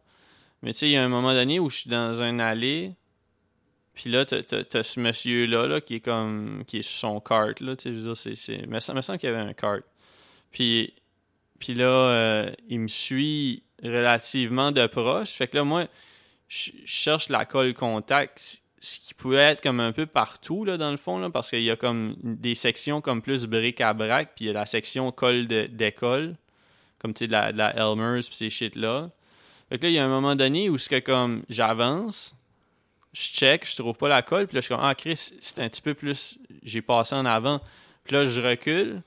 [0.63, 2.93] Mais tu sais, il y a un moment donné où je suis dans un allée,
[3.95, 7.75] puis là, t'as- ce monsieur-là, là, qui est comme, qui est sur son cart, là.
[8.69, 9.81] Mais ça me semble qu'il y avait un cart.
[10.53, 10.93] Puis,
[11.59, 15.33] puis là, euh, il me suit relativement de proche.
[15.33, 15.87] Fait que là, moi,
[16.49, 20.91] je cherche la colle contact, ce qui pouvait être comme un peu partout, là, dans
[20.91, 24.49] le fond, là, parce qu'il y a comme des sections comme plus bric-à-brac, puis il
[24.49, 26.37] y a la section colle d'école,
[26.99, 29.11] comme, tu sais, de la, de la Elmer's, puis ces shit-là.
[29.69, 32.37] Fait que là, il y a un moment donné où ce que, comme, j'avance,
[33.13, 35.59] je check, je trouve pas la colle, puis là, je suis comme, ah, Chris, c'est
[35.59, 37.61] un petit peu plus, j'ai passé en avant.
[38.05, 39.03] Puis là, je recule,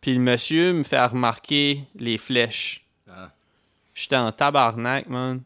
[0.00, 2.86] puis le monsieur me fait remarquer les flèches.
[3.08, 3.30] Ah.
[3.94, 5.42] J'étais en tabarnak, man.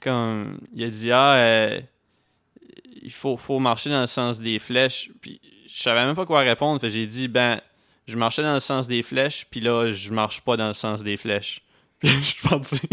[0.00, 1.80] Comme, il a dit, ah, euh,
[3.02, 5.10] il faut, faut marcher dans le sens des flèches.
[5.20, 6.80] Puis je savais même pas quoi répondre.
[6.80, 7.60] Fait que j'ai dit, ben,
[8.06, 11.02] je marchais dans le sens des flèches, puis là, je marche pas dans le sens
[11.02, 11.62] des flèches.
[11.98, 12.80] Puis je suis parti.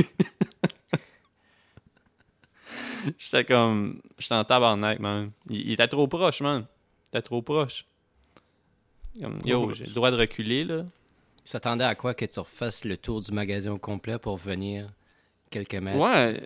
[3.17, 5.30] J'étais comme, j'étais en tabarnak, man.
[5.49, 6.65] Il, il était trop proche, man.
[7.06, 7.86] Il était trop proche.
[9.21, 10.86] Comme, yo, j'ai le droit de reculer, là.
[11.45, 14.89] Il s'attendait à quoi que tu refasses le tour du magasin au complet pour venir
[15.49, 15.99] quelques mètres?
[15.99, 16.41] Ouais.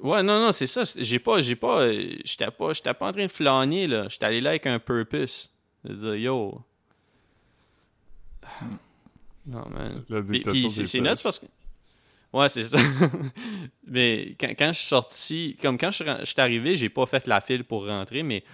[0.00, 0.82] Ouais, non, non, c'est ça.
[0.96, 4.06] J'ai pas, j'ai pas, euh, j'étais pas, j'étais pas en train de flâner, là.
[4.08, 5.50] J'étais allé là avec un purpose.
[5.84, 6.60] De dire, yo.
[9.46, 10.04] Non, man.
[10.08, 11.46] La Puis, puis c'est nuts parce que.
[12.32, 12.78] Ouais, c'est ça.
[13.86, 17.26] mais quand, quand je suis sorti, comme quand je je suis arrivé, j'ai pas fait
[17.26, 18.44] la file pour rentrer, mais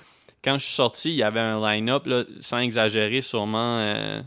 [0.45, 4.21] quand je suis sorti, il y avait un line-up, là, sans exagérer, sûrement euh,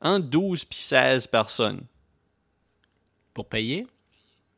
[0.00, 1.82] entre 12 puis 16 personnes.
[3.32, 3.86] Pour payer?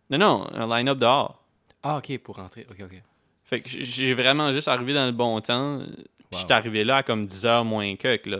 [0.08, 1.44] Non, non, un line-up dehors.
[1.82, 2.66] Ah, ok, pour rentrer.
[2.70, 3.02] Ok, ok.
[3.44, 5.78] Fait que j'ai vraiment juste arrivé dans le bon temps.
[5.78, 6.38] Wow.
[6.38, 8.38] j'étais arrivé là à comme 10h moins que, là.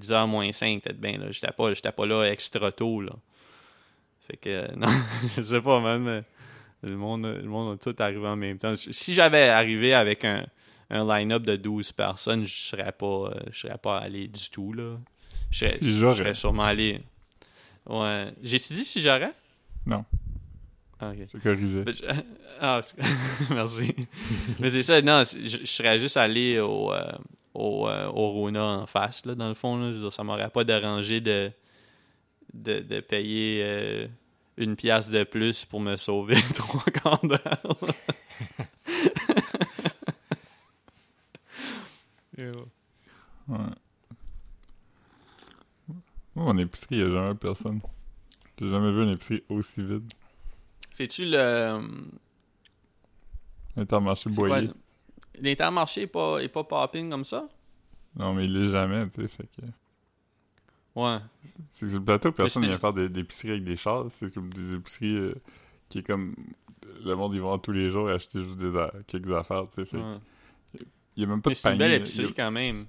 [0.00, 1.26] 10h moins 5, peut-être bien, là.
[1.30, 3.12] J'étais pas, j'étais pas là extra tôt, là.
[4.26, 4.88] Fait que, euh, non,
[5.36, 6.22] je sais pas, man, mais
[6.88, 8.74] le monde, le monde a tout arrivé en même temps.
[8.76, 10.46] Si j'avais arrivé avec un,
[10.90, 14.72] un line-up de 12 personnes, je serais pas, euh, je serais pas allé du tout,
[14.72, 14.96] là.
[15.50, 17.00] Je serais, Si je serais sûrement allé.
[17.86, 18.32] Ouais.
[18.42, 19.32] J'ai-tu dit si j'aurais?
[19.86, 20.04] Non.
[20.98, 21.28] Ah, ok.
[21.32, 21.82] Je corrigeais.
[21.84, 22.20] Ben, je-
[22.60, 22.96] Ah, c'est-
[23.54, 23.94] merci.
[24.60, 27.12] Mais c'est ça, non, c'est- je, je serais juste allé au, euh,
[27.54, 29.76] au, euh, au Rona en face, là, dans le fond.
[29.76, 29.90] Là.
[29.90, 31.50] Je veux dire, ça m'aurait pas dérangé de,
[32.54, 34.06] de, de payer euh,
[34.56, 37.76] une pièce de plus pour me sauver trois quarts d'heure.
[37.82, 37.92] là.
[43.48, 43.58] Ouais.
[46.34, 47.80] Moi, mon épicerie, il n'y a jamais personne.
[48.58, 50.10] J'ai jamais vu une épicerie aussi vide.
[50.92, 51.80] C'est-tu le.
[53.76, 54.70] Intermarché c'est quoi, Boyer.
[55.40, 57.48] L'intermarché est pas, est pas popping comme ça?
[58.16, 59.28] Non, mais il l'est jamais, tu sais.
[59.28, 59.66] Fait que...
[60.94, 61.18] Ouais.
[61.70, 64.06] C'est que sur le plateau, personne vient faire des, des épiceries avec des chars.
[64.10, 65.34] C'est comme des épiceries euh,
[65.90, 66.34] qui est comme.
[67.04, 69.84] Le monde, ils vont tous les jours acheter juste des a- quelques affaires, tu sais.
[69.84, 70.18] Fait que ouais.
[71.16, 71.78] Il y a même pas Mais de c'est une panier.
[71.78, 72.86] belle a- épicerie quand même.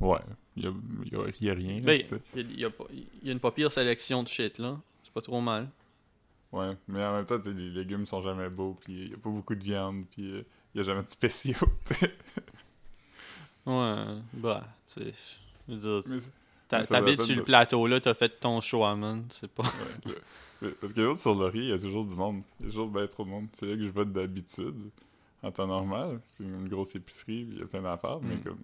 [0.00, 0.18] Ouais.
[0.56, 1.78] Il y a, rien.
[1.82, 2.04] Ben.
[2.36, 4.78] Il y, a- y y une pas pire sélection de shit, là.
[5.02, 5.68] C'est pas trop mal.
[6.52, 9.30] Ouais, mais en même temps, les légumes sont jamais beaux, puis il y a pas
[9.30, 10.42] beaucoup de viande, puis euh,
[10.74, 11.56] il y a jamais de spéciaux.
[13.66, 16.30] Ouais, bah, tu sais,
[16.68, 19.24] t'habites sur de- le plateau, là, t'as fait ton choix, man.
[19.30, 19.62] C'est pas...
[19.62, 19.70] ouais,
[20.62, 22.42] le- le- parce que l'autre sur Laurier, il y a toujours du monde.
[22.60, 23.46] Il y a toujours bien trop de monde.
[23.52, 24.90] C'est là que je vais d'habitude.
[25.42, 28.42] En temps normal, c'est une grosse épicerie, il y a plein d'affaires, mais Mm.
[28.42, 28.60] comme.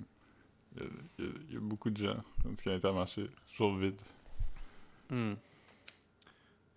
[0.76, 2.16] Il y, a, il y beaucoup de gens.
[2.42, 4.00] Tandis qu'à l'intermarché, c'est toujours vide.
[5.11, 5.33] Hmm.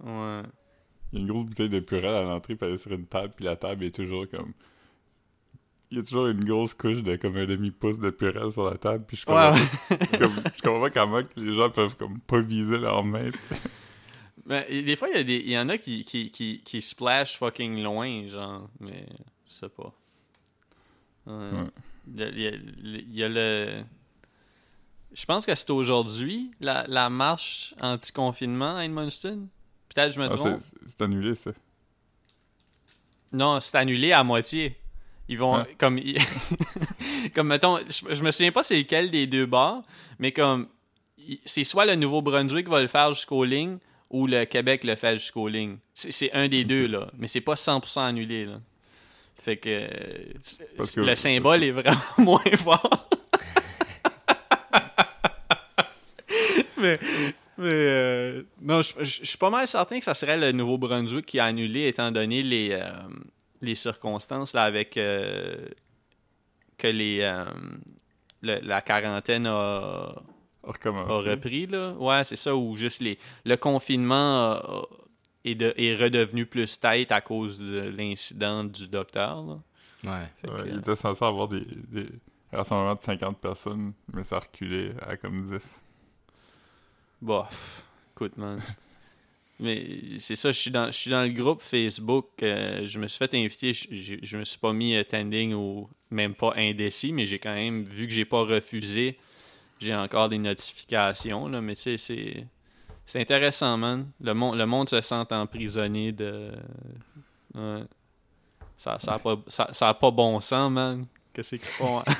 [0.03, 0.41] Ouais.
[1.11, 3.05] Il y a une grosse bouteille de purée à l'entrée, puis elle est sur une
[3.05, 4.53] table, puis la table est toujours comme.
[5.91, 8.77] Il y a toujours une grosse couche de comme un demi-pouce de purée sur la
[8.77, 10.07] table, puis je comprends, ouais.
[10.17, 13.29] comme, je comprends pas comment les gens peuvent comme pas viser mains.
[14.47, 16.61] Mais et des fois, il y, a des- il y en a qui, qui, qui,
[16.61, 19.05] qui splash fucking loin, genre, mais
[19.45, 19.93] je sais pas.
[21.27, 21.51] Ouais.
[21.51, 21.69] Ouais.
[22.07, 23.83] Il y a, il y le...
[25.13, 29.47] Je pense que c'est aujourd'hui, la, la marche anti-confinement à Edmundston.
[29.93, 30.59] Peut-être je me Ah, trompe.
[30.87, 31.51] c'est- annulé, ça.
[33.31, 34.75] Non, c'est annulé à moitié.
[35.29, 35.65] Ils vont, Hein?
[35.77, 35.99] comme,
[37.35, 39.83] comme mettons, je, je me souviens pas c'est lequel des deux bars,
[40.19, 40.67] mais comme,
[41.45, 43.77] c'est soit le Nouveau-Brunswick va le faire jusqu'aux lignes,
[44.09, 45.77] ou le Québec le fait jusqu'aux lignes.
[45.93, 47.09] C'est c'est un des deux, là.
[47.17, 48.59] Mais c'est pas 100% annulé, là.
[49.43, 49.87] Fait que, euh,
[50.77, 53.09] Parce que- le symbole est vraiment moins fort.
[56.77, 56.99] mais,
[57.57, 61.25] mais euh, non, je, je- je suis pas mal certain que ça serait le Nouveau-Brunswick
[61.25, 62.85] qui a annulé, étant donné les, euh,
[63.61, 65.67] les circonstances là, avec euh,
[66.77, 67.45] que les, euh,
[68.41, 70.71] le- la quarantaine a, a
[71.31, 71.67] repris.
[71.67, 71.91] Là.
[71.93, 74.87] Ouais, c'est ça, ou juste les, le confinement a-
[75.45, 79.43] est, de- est redevenu plus tête à cause de l'incident du docteur.
[79.43, 79.59] là.
[80.03, 80.27] Ouais.
[80.41, 82.07] Fait Ouais, que, il était censé avoir des, des
[82.51, 85.81] rassemblements de 50 personnes, mais ça a reculé à comme 10.
[87.21, 88.61] Bof, écoute, man.
[89.59, 92.27] Mais c'est ça, je suis dans, je suis dans le groupe Facebook.
[92.41, 93.73] euh, je me suis fait inviter.
[93.73, 97.53] Je, je, je me suis pas mis attending ou même pas indécis, mais j'ai quand
[97.53, 99.17] même, vu que j'ai pas refusé,
[99.79, 101.47] j'ai encore des notifications.
[101.47, 102.45] Là, mais tu sais, c'est.
[103.05, 104.09] C'est intéressant, man.
[104.21, 106.51] Le, monde le monde se sent emprisonné de.
[107.53, 107.83] Ouais.
[108.77, 111.01] Ça, ça, a pas, ça, ça a pas bon sens, man.
[111.33, 111.99] Qu'est-ce qu'ils font?
[111.99, 112.03] à-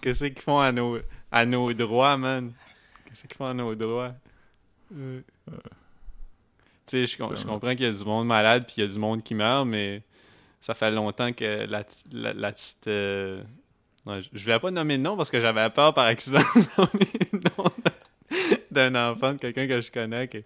[0.00, 0.98] Qu'est-ce qu'ils font à nos,
[1.30, 2.52] à nos droits, man?
[3.06, 4.12] Qu'est-ce qu'ils font à nos droits?
[4.96, 5.20] Euh.
[6.86, 8.92] Tu sais, je, je comprends qu'il y a du monde malade puis il y a
[8.92, 10.02] du monde qui meurt, mais
[10.60, 12.86] ça fait longtemps que la, la, la petite.
[12.86, 13.42] euh,
[14.06, 17.10] je, je vais pas nommer de nom parce que j'avais peur par accident de nommer
[17.32, 17.64] le nom
[18.76, 20.28] d'un enfant, de quelqu'un que je connais.
[20.28, 20.38] Qui...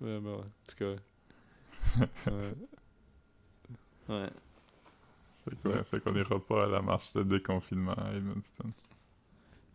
[0.00, 2.00] Ouais, bon, en tout cas.
[2.30, 2.54] Ouais.
[4.08, 4.28] Ouais.
[5.62, 8.70] Fait ouais, qu'on ira pas à la marche de déconfinement à Edmundston.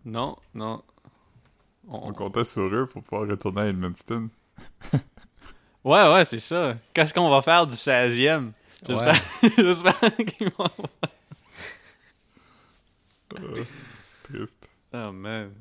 [0.06, 0.84] Non, non.
[1.88, 4.30] On- On comptait sur eux pour pouvoir retourner à Edmundston.
[5.86, 6.78] Ouais, ouais, c'est ça.
[6.94, 8.52] Qu'est-ce qu'on va faire du 16e?
[8.88, 9.16] J'espère
[9.58, 10.70] j'espère qu'ils vont.
[13.38, 13.64] Euh,
[14.24, 14.66] triste.
[14.94, 15.52] Oh man.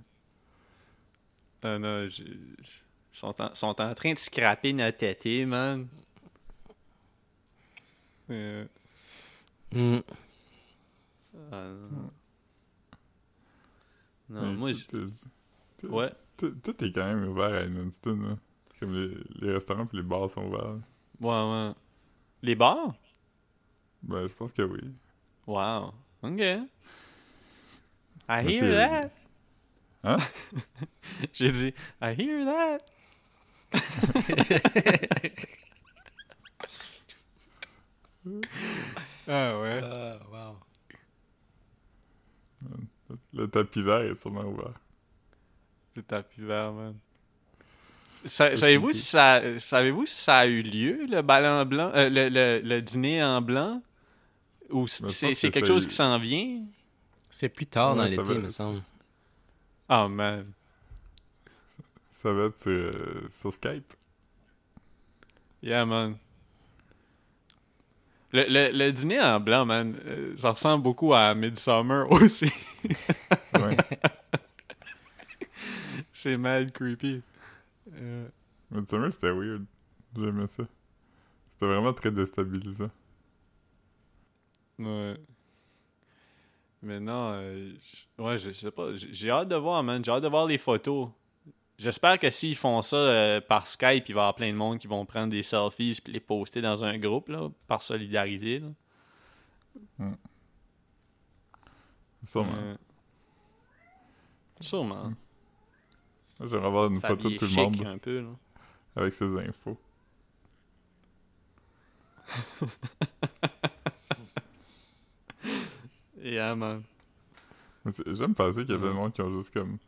[1.62, 2.64] Ah non, j'ai- ils
[3.12, 5.86] sont en, sont en train de scraper notre été, man.
[8.30, 8.64] Euh,
[9.74, 12.10] ah non.
[14.28, 15.10] Non, Mais moi, tout, je- tout-
[15.78, 16.10] tout- ouais.
[16.36, 18.16] tout, tout est quand même ouvert à Edmundston.
[18.22, 18.36] Là.
[18.80, 20.78] Comme les, les restaurants et les bars sont ouverts.
[21.20, 21.72] Ouais, ouais.
[22.42, 22.94] Les bars?
[24.02, 24.80] Ben, je pense que oui.
[25.46, 25.92] Wow.
[26.22, 26.40] OK.
[26.40, 26.66] I
[28.28, 29.10] Mais hear that.
[30.04, 30.16] Hein?
[31.32, 32.78] J'ai dit, I hear that.
[39.28, 39.80] ah ouais.
[39.82, 40.56] Ah, wow.
[43.32, 44.74] Le tapis vert est sûrement ouvert.
[45.96, 46.94] Le tapis vert, man.
[48.24, 52.28] Sa- Savez-vous si ça, savez-vous si ça a eu lieu, le ballon blanc, euh, le,
[52.28, 53.82] le, le dîner en blanc?
[54.70, 56.62] Ou c'est que quelque chose qui s'en vient?
[57.28, 58.82] C'est plus tard dans Ouais, l'été, va- me semble.
[59.88, 60.54] Oh man.
[62.12, 63.94] Ça va être sur, euh, sur Skype?
[65.62, 66.18] Yeah, man.
[68.32, 72.50] Le, le, le dîner en blanc, man, euh, ça ressemble beaucoup à Midsummer aussi.
[73.54, 73.76] Ouais.
[76.12, 77.22] c'est mal creepy.
[77.94, 78.28] Euh,
[78.70, 79.64] Midsummer, c'était weird.
[80.16, 80.64] J'aimais ça.
[81.52, 82.90] C'était vraiment très déstabilisant.
[84.78, 85.16] ouais.
[86.82, 87.72] Mais non, euh,
[88.18, 88.88] ouais, je sais pas.
[88.96, 90.04] J'ai hâte de voir, man.
[90.04, 91.10] J'ai hâte de voir les photos.
[91.78, 94.78] J'espère que s'ils font ça euh, par Skype, il va y avoir plein de monde
[94.78, 98.60] qui vont prendre des selfies et les poster dans un groupe, là, par solidarité.
[98.60, 98.68] Là.
[102.24, 102.52] Sûrement.
[102.54, 102.76] Euh,
[104.60, 105.10] sûrement.
[106.38, 108.30] Moi, J'aimerais avoir une photo de tout le monde un peu, là.
[108.96, 109.78] avec ses infos.
[116.22, 116.82] Yeah, man.
[118.06, 118.98] J'aime penser qu'il y a plein de Ouais.
[119.00, 119.78] monde qui ont juste comme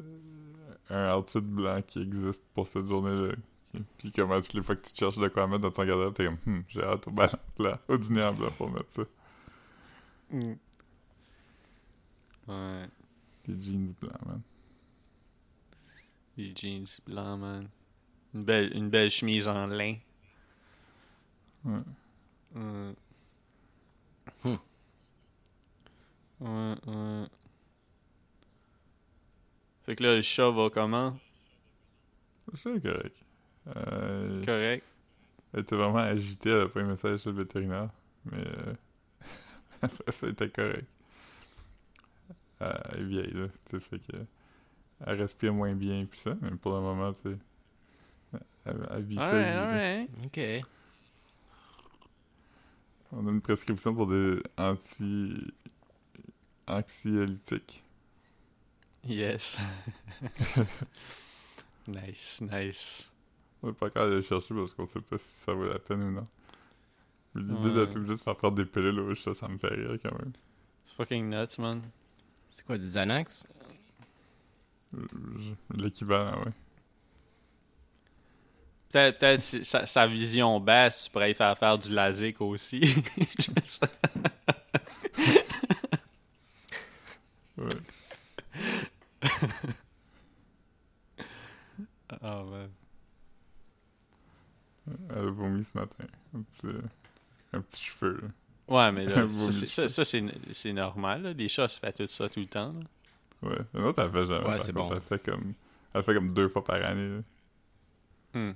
[0.00, 3.34] euh, un outfit blanc qui existe pour cette journée-là.
[3.98, 6.14] Puis comme à toutes les fois que tu cherches de quoi mettre dans ton garde-robe,
[6.14, 9.02] t'es comme Hum, j'ai hâte au ballon blanc, au dîner en blanc pour mettre ça.
[12.48, 12.88] Ouais.
[13.46, 14.40] Des jeans blancs, man.
[16.36, 17.68] Des jeans blancs, man.
[18.34, 19.96] Une belle, une belle chemise en lin.
[21.64, 21.78] Ouais.
[22.54, 22.94] Ouais.
[24.44, 24.56] Hmm.
[26.40, 27.26] Ouais, ouais.
[29.84, 31.16] Fait que là, le chat va comment?
[32.54, 33.16] C'est correct.
[33.74, 34.84] Euh, Correct.
[35.52, 37.88] elle était vraiment agitée à la fin du message chez le vétérinaire,
[38.24, 38.74] mais euh,
[39.82, 40.86] après ça, elle était correct.
[42.62, 44.16] Euh, elle est vieille, là, tu sais, fait que
[45.04, 47.36] elle respire moins bien pis ça, mais pour le moment, tu sais,
[48.64, 49.68] elle, elle vit sa vie, Alright, là.
[49.68, 50.10] alright.
[50.26, 50.66] OK.
[53.12, 55.52] On a une prescription pour des anti...
[56.66, 57.82] anxiolytiques.
[59.04, 59.56] Yes.
[61.88, 63.08] nice, nice.
[63.62, 65.78] On n'est pas encore allé le chercher parce qu'on sait pas si ça vaut la
[65.78, 66.24] peine ou non.
[67.34, 67.74] Mais L'idée Ouais.
[67.86, 70.32] d'être obligé de faire prendre des pilules ça, ça me fait rire quand même.
[70.84, 71.82] C'est fucking nuts, man.
[72.48, 73.44] C'est quoi, du Xanax?
[74.94, 75.06] Euh,
[75.74, 76.52] L'équivalent, ouais.
[78.90, 82.80] Peut-être peut sa, sa vision basse, tu pourrais y faire faire du LASIK aussi.
[83.38, 83.90] Je sais.
[87.58, 87.76] ouais.
[92.22, 92.70] oh man.
[95.10, 96.04] Elle a vomi ce matin.
[96.34, 96.66] Un petit,
[97.52, 98.28] un petit cheveu, là.
[98.68, 101.22] Ouais, mais là, ça, c'est- ça, normal.
[101.22, 101.32] Là.
[101.32, 102.72] Les chats, ça fait tout ça tout le temps.
[102.72, 102.80] là.
[103.50, 103.80] Ouais.
[103.82, 104.48] Autre, elle fait jamais.
[104.48, 104.90] Ouais, c'est bon.
[104.92, 105.54] Elle fait comme...
[105.94, 107.22] Elle fait comme deux fois par année, là.
[108.34, 108.54] Hmm.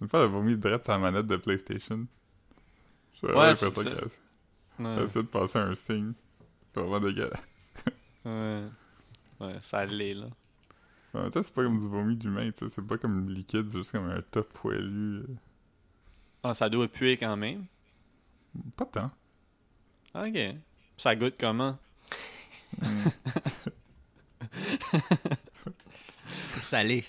[0.00, 2.06] Une fois, elle a vomi direct sur la manette de PlayStation.
[3.14, 4.00] J'ai Ouais, c'est l'impression ça.
[4.00, 4.10] qu'elle
[4.78, 5.04] elle Ouais.
[5.04, 6.12] essaie de passer un signe.
[6.64, 7.70] C'est vraiment dégueulasse.
[8.24, 8.64] Ouais.
[9.42, 10.28] Ouais, ça l'est, là.
[11.14, 12.72] En même temps, c'est pas comme du vomi d'humain, tu sais.
[12.74, 15.18] C'est pas comme liquide, c'est juste comme un tas poilu.
[15.20, 15.24] là.
[16.44, 17.66] Ah, ça doit puer quand même.
[18.76, 19.10] Pas tant.
[20.14, 20.38] Ok.
[20.96, 21.78] Ça goûte comment?
[26.60, 27.04] Salé.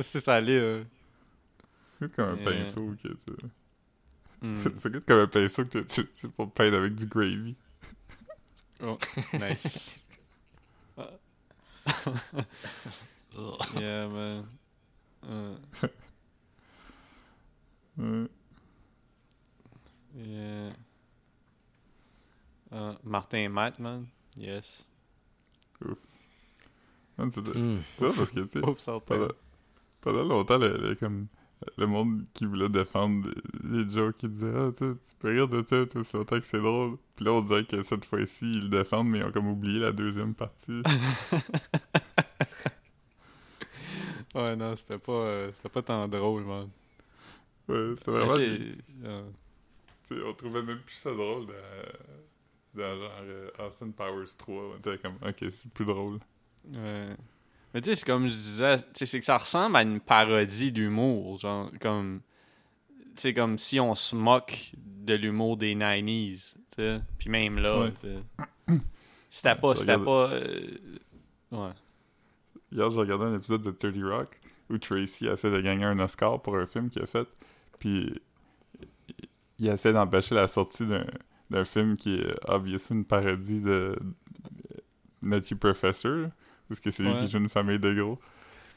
[0.00, 0.84] C'est salé, euh.
[1.98, 2.44] C'est goûte comme un Euh.
[2.44, 3.16] pinceau que tu...
[4.42, 4.58] Hmm.
[4.80, 7.54] Ça goûte comme un pinceau que tu, tu, tu pour le peindre avec du gravy.
[8.82, 8.96] Oh,
[9.34, 10.00] nice.
[13.78, 14.46] yeah, man.
[15.22, 15.56] Uh,
[17.98, 18.28] Ouais.
[20.16, 20.70] yeah.
[22.72, 24.06] Uh, Martin Matt, man?
[24.36, 24.84] Yes.
[27.18, 27.80] Man, c'est de- Hmm.
[27.98, 29.28] c'est ça parce que, tu sais, Oups, ça pendant,
[30.00, 30.94] pendant longtemps, le,
[31.78, 33.28] le- monde qui voulait défendre
[33.64, 36.60] les jokes, qui disait Ah, tu peux rire de ça, tout ça, longtemps que c'est
[36.60, 36.96] drôle.
[37.16, 39.80] Puis là, on dirait que cette fois-ci, ils le défendent, mais ils ont comme oublié
[39.80, 40.82] la deuxième partie.
[44.34, 46.70] Ouais, non, c'était pas, euh, c'était pas tant drôle, man.
[47.68, 48.34] ouais, c'est Mais vraiment.
[49.04, 49.30] euh,
[50.24, 51.54] on trouvait même plus ça drôle dans,
[52.74, 54.62] dans genre euh, Austin Powers 3.
[54.74, 56.18] On était comme, ok, c'est plus drôle.
[56.72, 57.16] Ouais.
[57.74, 61.36] Mais tu sais, c'est comme je disais, c'est que ça ressemble à une parodie d'humour.
[61.38, 62.20] Genre, comme.
[63.16, 66.54] Tu sais, comme si on se moque de l'humour des 90s.
[66.54, 67.00] Tu sais.
[67.18, 68.76] Puis même là, Ouais.
[69.30, 69.76] C'était pas.
[69.76, 70.30] C'était pas.
[70.32, 70.76] euh,
[71.52, 71.70] Ouais.
[72.72, 76.40] Hier, j'ai regardé un épisode de 30 Rock où Tracy essaie de gagner un Oscar
[76.40, 77.26] pour un film qu'il a fait.
[77.80, 78.12] Puis
[79.58, 81.04] il essaie d'empêcher la sortie d'un
[81.50, 83.96] d'un film qui est obviously une parodie de
[85.22, 86.28] Nutty Professor.
[86.70, 87.18] Parce que c'est lui Ouais.
[87.18, 88.16] qui joue une famille de gros.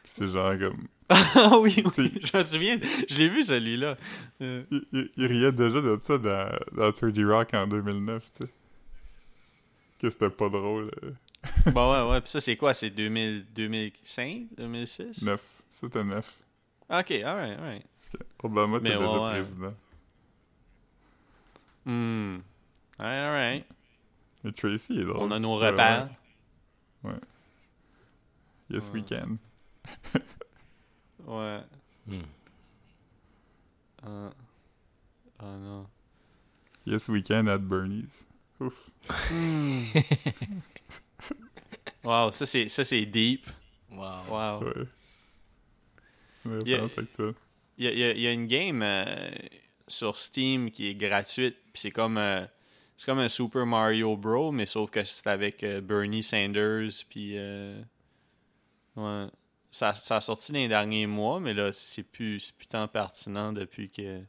[0.04, 0.88] Puis c'est genre comme.
[1.36, 2.78] Ah oui, je me souviens.
[3.08, 3.96] Je l'ai vu celui-là.
[4.42, 8.44] Euh, Il, il- il riait déjà de ça dans, dans 30 Rock en 2009, tu
[8.46, 8.50] sais.
[10.00, 10.92] Que c'était pas drôle.
[11.04, 12.20] euh, bon, ouais, ouais.
[12.22, 12.74] Puis ça, c'est quoi?
[12.74, 15.42] C'est 2000, 2005 2006 neuf.
[15.72, 16.36] Ça, c'était neuf.
[16.90, 17.86] Ok, alright, alright.
[18.02, 19.32] Parce que Obama était ouais, déjà ouais.
[19.32, 19.74] président.
[21.86, 22.38] Hmm.
[23.00, 23.66] Alright, alright.
[24.46, 25.18] Et Tracy est drôle.
[25.24, 27.12] On a nos Ouais,
[28.74, 29.06] Yes, we Ouais.
[29.08, 29.40] can.
[31.26, 31.62] Ouais.
[32.08, 32.22] Hmm.
[34.04, 34.34] Ah.
[35.40, 35.88] Ah non.
[36.86, 38.26] Yes, we can at Bernie's.
[38.60, 38.90] Ouf.
[42.04, 43.46] Wow, ça c'est ça c'est deep.
[43.90, 44.26] Wow.
[44.30, 44.64] Wow.
[44.66, 44.88] Ouais.
[46.58, 49.32] Il y a, il y a- il y a une game euh,
[49.88, 52.46] sur Steam qui est gratuite, puis c'est comme euh,
[52.98, 57.38] c'est comme un Super Mario Bros, mais sauf que c'est avec euh, Bernie Sanders, puis
[57.38, 57.82] euh,
[58.96, 59.28] ouais.
[59.72, 62.88] Ça, ça a sorti dans les derniers mois, mais là c'est plus c'est plus tant
[62.88, 64.22] pertinent depuis que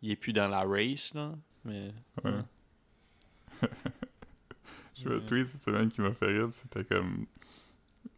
[0.00, 1.32] il est plus dans la race là.
[1.64, 1.92] Mais
[2.24, 2.40] Ouais.
[4.94, 7.26] Je veux un tweet cette semaine qui m'a fait rire, c'était comme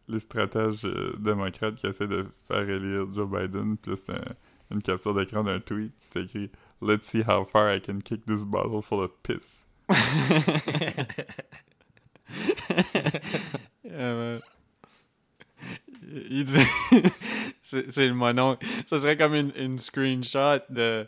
[0.07, 4.35] les stratèges euh, démocrates qui essaient de faire élire Joe Biden, c'était un-
[4.71, 6.51] une capture d'écran d'un tweet, puis c'était écrit
[6.81, 9.65] «Let's see how far I can kick this bottle full of piss
[16.29, 16.59] il dit
[17.63, 21.07] c'est le monon ça serait comme une, une screenshot de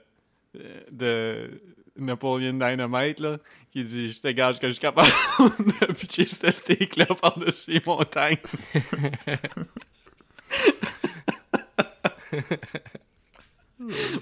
[0.92, 1.62] de
[1.98, 3.38] Napoleon Dynamite là
[3.72, 7.72] qui dit je te gage que je suis capable de pitcher ce steak là par-dessus
[7.72, 8.38] les montagnes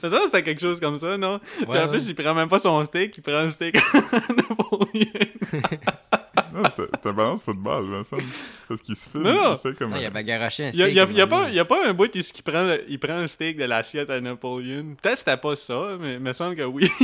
[0.04, 1.40] Mais ça, c'était quelque chose comme ça, non?
[1.40, 2.10] Puis en plus, ouais.
[2.10, 3.78] il prend même pas son steak, il prend un steak
[4.30, 5.06] Napoléon.».
[6.56, 8.24] Non, c'était c'était un ballon de football, me semble.
[8.68, 9.60] Parce qu'il se filme, Non, non.
[9.64, 9.94] il fait comme...
[9.94, 10.96] Ah, il a garoché un Il y a, steak.
[10.96, 11.56] y a- à un y a pas, donné.
[11.56, 14.10] y a pas un bout où il prend, le- il prend un steak de l'assiette
[14.10, 14.96] à Napoléon.
[15.02, 16.90] Peut-être que c'était pas ça, mais il me semble que oui.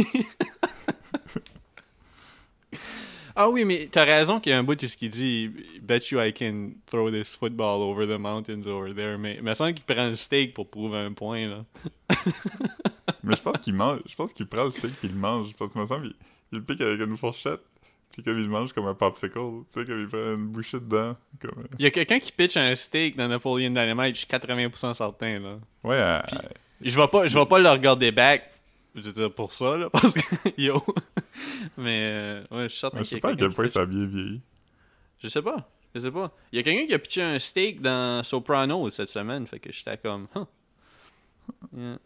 [3.34, 5.50] Ah oui, mais t'as raison qu'il y a un bout de ce qu'il dit.
[5.82, 9.18] Bet you I can throw this football over the mountains over there.
[9.18, 11.66] Mais il me semble qu'il prend le steak pour prouver un point, là.
[13.24, 14.00] Mais je pense qu'il mange.
[14.06, 15.54] Je pense qu'il prend le steak puis il le mange.
[15.58, 16.16] Parce que me semble qu'il
[16.52, 17.62] il le pique avec une fourchette.
[18.12, 19.34] Puis comme il mange comme un popsicle.
[19.74, 21.16] Tu sais, comme il prend une bouchée dedans.
[21.42, 21.52] Comme...
[21.60, 24.94] euh, Il y a quelqu'un qui pitch un steak dans Napoleon Dynamite, je suis 80%
[24.94, 25.58] certain, là.
[25.84, 26.38] Ouais, euh, Puis-
[26.90, 28.50] Je vais pas, je vais pas le regarder back,
[28.96, 30.84] je veux dire, pour ça, là, parce que, yo.
[31.78, 33.74] Mais, euh, ouais, je suis certain je sais pas à quelqu'un quel qui point pitch-
[33.74, 34.42] ça a bien vieilli.
[35.24, 35.70] Je sais pas.
[35.94, 36.32] Je sais pas.
[36.52, 39.72] Il y a quelqu'un qui a pitché un steak dans Sopranos cette semaine, fait que
[39.72, 40.46] j'étais comme, huh.
[41.78, 41.98] Yeah.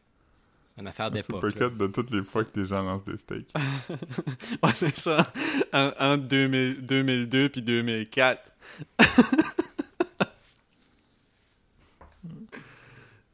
[0.77, 1.39] Une affaire d'époque.
[1.41, 1.69] pas là.
[1.69, 3.53] cut de toutes les fois que les gens lancent des steaks.
[4.63, 5.25] Ouais, c'est ça.
[5.73, 8.41] En- entre 2000 2002 puis 2004.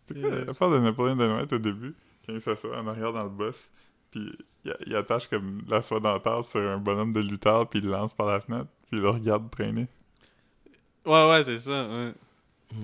[0.06, 3.30] C'est quoi l'affaire de Napoléon Dynamite au début, quand il s'assoit en arrière dans le
[3.30, 3.72] boss,
[4.12, 4.32] puis
[4.66, 7.86] il, il attache comme de la soie dentaire sur un bonhomme de lutteur, puis il
[7.86, 9.88] le lance par la fenêtre, puis il le regarde traîner.
[11.06, 11.88] Ouais, ouais, c'est ça.
[11.88, 12.14] Ouais.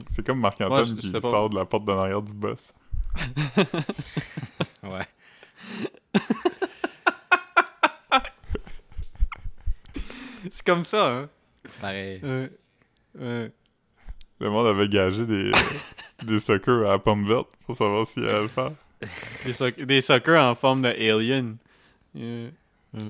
[0.09, 2.73] C'est comme Marc-Antoine Ouais, qui pas- sort de la porte d'en arrière du boss.
[4.83, 5.05] Ouais.
[10.51, 11.29] C'est comme ça, hein.
[11.81, 12.21] Pareil.
[13.15, 13.51] Le
[14.41, 15.51] monde avait gagé des,
[16.23, 18.71] des suckers à la pomme verte pour savoir s'il allait le faire.
[19.45, 21.57] Des, soc- des suckers en forme de alien.
[22.15, 22.49] Yeah.
[22.93, 23.09] Mm.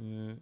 [0.00, 0.34] Yeah.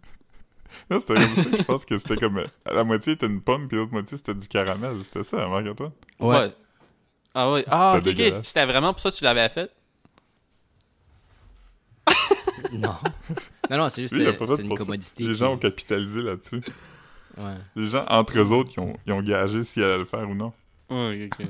[0.99, 2.43] C'était comme ça je pense que c'était comme...
[2.65, 5.03] À la moitié était une pomme, puis l'autre moitié c'était du caramel.
[5.03, 5.91] C'était ça, hein, Marc-Antoine?
[6.19, 6.49] Ouais.
[7.39, 7.63] Ah ouais.
[7.69, 8.39] Ah, ok, C'était ok.
[8.45, 9.71] C'était vraiment pour ça que tu l'avais fait?
[12.73, 12.95] Non.
[13.69, 15.23] Non, non, c'est juste Lui, euh, une commodité.
[15.23, 16.61] Les qui- gens ont capitalisé là-dessus.
[17.37, 17.53] Ouais.
[17.75, 20.33] Les gens, entre eux autres, ils ont, ils ont gagé s'ils allaient le faire ou
[20.33, 20.51] non.
[20.89, 21.47] Ouais, ok, ok.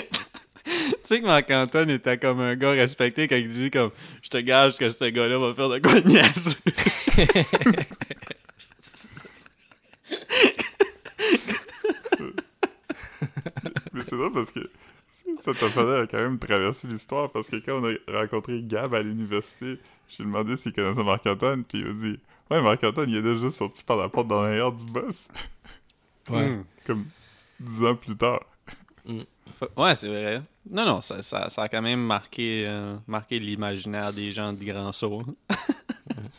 [1.04, 3.90] sais que Marc-Antoine était comme un gars respecté quand il dit comme
[4.22, 6.08] je te gage que ce gars-là va faire de quoi de
[13.98, 14.60] Mais c'est drôle parce que
[15.38, 19.02] cette affaire a quand même traversé l'histoire parce que quand on a rencontré Gab à
[19.02, 19.78] l'université,
[20.08, 22.18] je lui ai demandé s'il connaissait Marc-Antoine, puis il a dit
[22.50, 25.28] Ouais, Marc-Antoine, il est déjà sorti par la porte dans l'arrière du boss,
[26.28, 26.48] Ouais.
[26.50, 26.64] Hmm.
[26.86, 27.04] comme
[27.60, 28.40] dix ans plus tard.
[29.58, 30.42] Fa- Ouais, c'est vrai.
[30.68, 34.64] Non, non, ça, ça, ça a quand même marqué, euh, marqué l'imaginaire des gens de
[34.64, 35.22] Grand Saut.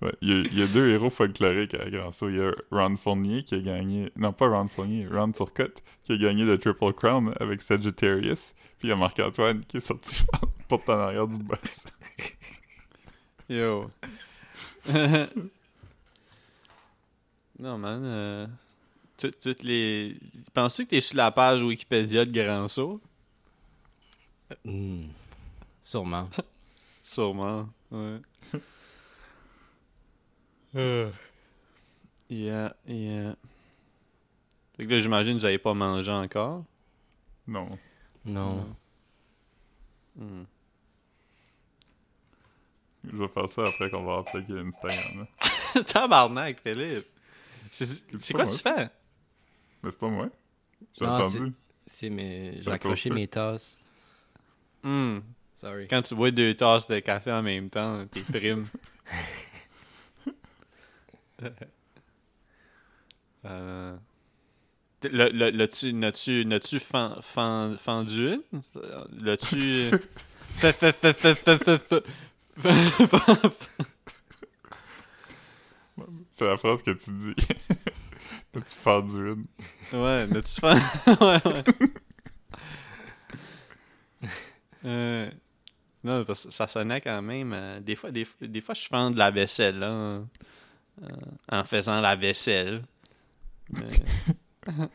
[0.00, 2.28] Ouais, il, y a, il y a deux héros folkloriques à Grand Saut.
[2.28, 4.12] Il y a Ron Fournier qui a gagné.
[4.16, 8.54] Non, pas Ron Fournier, Ron Turcotte qui a gagné le Triple Crown avec Sagittarius.
[8.78, 10.16] Puis il y a Marc-Antoine qui est sorti
[10.68, 11.84] porte en arrière du boss.
[13.48, 13.86] Yo.
[17.58, 18.02] non, man.
[18.04, 18.46] euh,
[19.16, 20.16] tout- toutes les.
[20.54, 23.00] Penses-tu que t'es sur la page Wikipédia de Grand Saut?
[24.64, 25.02] Hmm.
[25.82, 26.28] Sûrement.
[27.02, 27.68] Sûrement.
[27.90, 28.18] Ouais.
[30.76, 31.10] Euh.
[32.28, 33.34] Yeah, yeah.
[34.76, 36.64] Fait que là, j'imagine que vous avez pas mangé encore?
[37.46, 37.78] Non.
[38.24, 38.76] Non.
[40.16, 40.44] Hmm.
[43.04, 45.26] Je vais faire ça après qu'on va appliquer l'Instagram.
[45.74, 45.82] là.
[45.86, 47.06] Tabarnak, Philippe.
[47.70, 48.90] C'est quoi moi, tu fais?
[49.82, 50.28] Mais c'est pas moi.
[50.98, 51.52] J'ai entendu.
[51.86, 52.60] C'est mes...
[52.60, 53.78] J'ai accroché mes tasses.
[54.82, 55.18] Hmm.
[55.54, 55.88] Sorry.
[55.88, 58.68] Quand tu bois deux tasses de café en même temps, t'es prime.
[63.44, 63.96] euh...
[65.04, 68.42] Le, le, l'as-tu, n'as-tu, n'as-tu fen- fen- fendu une?
[69.22, 69.90] L'as-tu...
[70.58, 72.04] Fait, fait, fait, fait, fait, fait,
[76.30, 77.34] C'est la phrase que tu dis.
[78.52, 79.46] T'as-tu faire du une?
[79.92, 80.76] Ouais, n'as-tu fen...
[81.20, 81.64] ouais, ouais.
[84.84, 85.30] Euh,
[86.04, 87.52] Non, parce que ça sonnait quand même...
[87.52, 90.22] euh, des, fois, des, des fois, je fends de la vaisselle, là, euh,
[91.50, 92.82] en faisant la vaisselle.
[93.70, 93.88] Mais-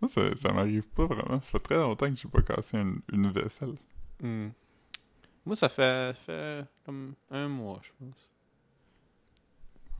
[0.00, 1.40] Moi, ça, ça m'arrive pas vraiment.
[1.42, 3.74] Ça fait très longtemps que j'ai pas cassé une, une vaisselle.
[4.22, 4.48] Hmm.
[5.44, 8.30] Moi, ça fait, fait comme un mois, je pense.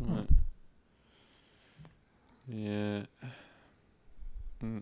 [0.00, 0.26] Ouais.
[2.50, 3.02] Et, euh,
[4.62, 4.78] hmm.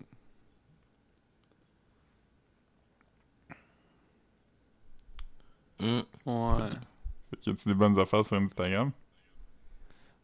[5.79, 6.01] Hmm.
[6.25, 6.69] Ouais.
[7.29, 8.91] Fait que y a-tu des bonnes affaires sur Instagram?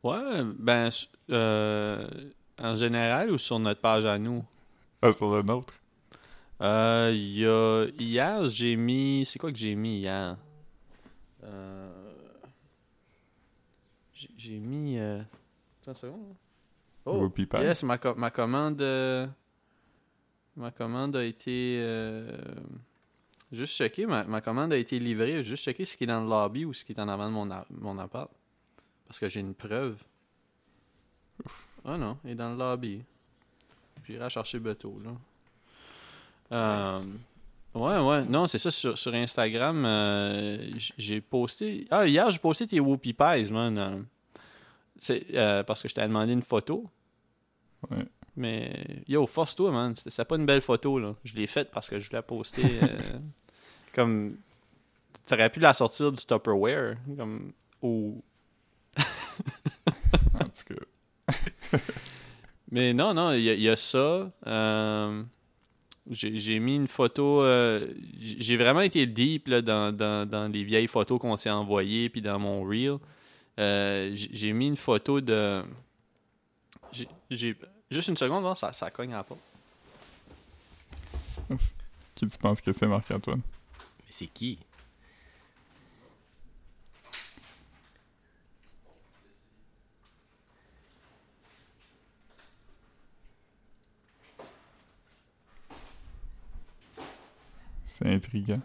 [0.03, 0.89] Ouais, ben,
[1.29, 2.07] euh,
[2.61, 4.43] en général ou sur notre page à nous?
[5.01, 5.73] Ah, sur le nôtre?
[6.61, 9.25] Euh, y a, hier, j'ai mis.
[9.25, 10.37] C'est quoi que j'ai mis hier?
[11.43, 12.13] Euh,
[14.37, 14.97] j'ai- mis.
[14.99, 15.19] Euh,
[15.81, 16.35] attends une seconde.
[17.05, 17.29] Oh,
[17.61, 18.81] yes, ma, co- ma commande.
[18.81, 19.27] euh,
[20.55, 21.77] ma commande a été.
[21.81, 22.37] euh,
[23.51, 25.43] Juste checker, ma, ma commande a été livrée.
[25.43, 27.33] Juste checker ce qui est dans le lobby ou ce qui est en avant de
[27.33, 28.31] mon, mon appart.
[29.07, 30.01] Parce que j'ai une preuve.
[31.85, 33.03] Ah non, il est dans le lobby.
[34.07, 35.11] J'irai chercher Beto, là.
[36.51, 37.01] Euh,
[37.75, 38.23] Ouais, ouais.
[38.25, 41.87] Non, c'est ça, sur, sur Instagram, euh, j'ai posté...
[41.89, 43.77] Ah, hier, j'ai posté tes Whoopi Pies, man.
[43.79, 43.99] euh.
[44.99, 46.87] C'est, euh, parce que je t'avais demandé une photo.
[47.89, 48.05] Ouais.
[48.35, 49.95] Mais, yo, force-toi, man.
[49.95, 51.15] C'était pas une belle photo, là.
[51.23, 52.63] Je l'ai faite parce que je voulais poster...
[52.83, 53.19] euh,
[53.95, 54.37] comme...
[55.25, 56.97] T'aurais pu la sortir du Tupperware.
[57.17, 57.53] Comme...
[57.81, 58.21] Ou...
[60.35, 61.37] En tout cas,
[62.71, 64.31] Mais non, non, il y, a- il y a ça.
[64.47, 65.23] Euh,
[66.09, 67.43] j'ai mis une photo.
[67.43, 67.87] euh,
[68.19, 72.21] j'ai vraiment été deep là, dans, dans, dans les vieilles photos qu'on s'est envoyées, puis
[72.21, 72.97] dans mon reel.
[73.59, 75.63] Euh, j'ai mis une photo de.
[77.29, 77.55] j'ai-
[77.91, 79.39] juste une seconde, là, ça, ça cogne à la porte.
[82.15, 83.41] qui tu penses que c'est Marc-Antoine?
[83.99, 84.57] Mais c'est qui?
[97.95, 98.59] C'est intriguant.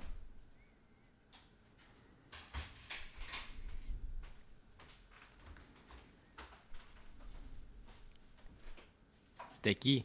[9.53, 10.05] C'était qui?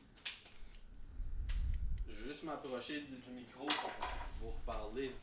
[2.10, 3.68] Je vais juste m'approcher du micro
[4.42, 5.16] pour parler.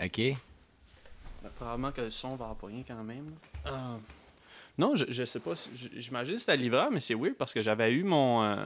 [0.00, 0.18] OK.
[0.18, 3.34] Mais probablement que le son va pas rien quand même.
[3.66, 3.96] Euh,
[4.78, 5.52] non, je, je sais pas.
[5.74, 8.42] J'imagine que c'était livreur, mais c'est weird parce que j'avais eu mon.
[8.42, 8.64] euh,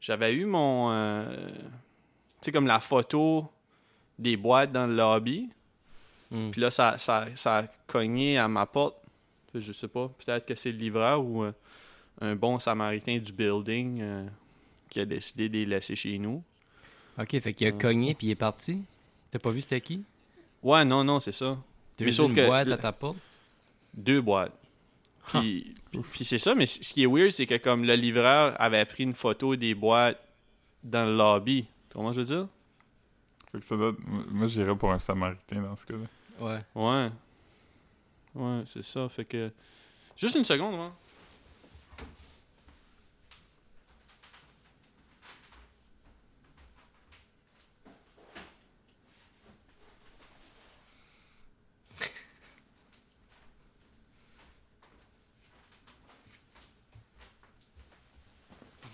[0.00, 0.90] j'avais eu mon.
[0.92, 1.52] euh,
[2.44, 3.48] sais, comme la photo
[4.18, 5.48] des boîtes dans le lobby.
[6.30, 6.50] Hmm.
[6.50, 8.96] Puis là, ça, ça, ça a cogné à ma porte.
[9.54, 10.08] Je sais pas.
[10.24, 11.52] Peut-être que c'est le livreur ou euh,
[12.20, 14.26] un bon samaritain du building euh,
[14.90, 16.42] qui a décidé de les laisser chez nous.
[17.18, 17.78] OK, fait qu'il a Ouais.
[17.78, 18.82] cogné puis il est parti.
[19.30, 20.02] T'as pas vu c'était qui?
[20.62, 21.56] Ouais, non, non, c'est ça.
[21.96, 23.16] T'as Mais vu sauf une que boîte à ta porte?
[23.92, 24.52] deux boîtes.
[25.28, 28.60] Puis, puis- puis c'est ça, mais ce qui est weird, c'est que comme le livreur
[28.60, 30.20] avait pris une photo des boîtes
[30.82, 31.66] dans le lobby.
[31.94, 32.48] Comment je veux dire?
[33.52, 33.94] Fait que ça doit...
[34.30, 36.06] Moi, j'irais pour un Samaritain dans ce cas-là.
[36.40, 36.60] Ouais.
[36.74, 37.10] Ouais.
[38.34, 39.08] Ouais, c'est ça.
[39.08, 39.50] Fait que.
[40.16, 40.92] Juste une seconde, moi.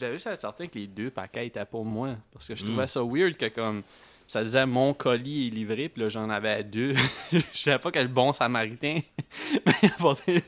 [0.04, 2.16] Voulais juste être certain que les deux paquets étaient pour moi?
[2.32, 2.88] Parce que je trouvais Mm.
[2.88, 3.82] ça weird que comme
[4.26, 6.94] ça disait mon colis est livré, puis là j'en avais deux.
[7.32, 9.00] je savais pas quel bon samaritain
[9.96, 10.42] apporté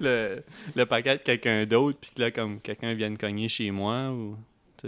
[0.00, 0.42] le,
[0.74, 4.36] le paquet de quelqu'un d'autre, puis que là comme quelqu'un vienne cogner chez moi ou.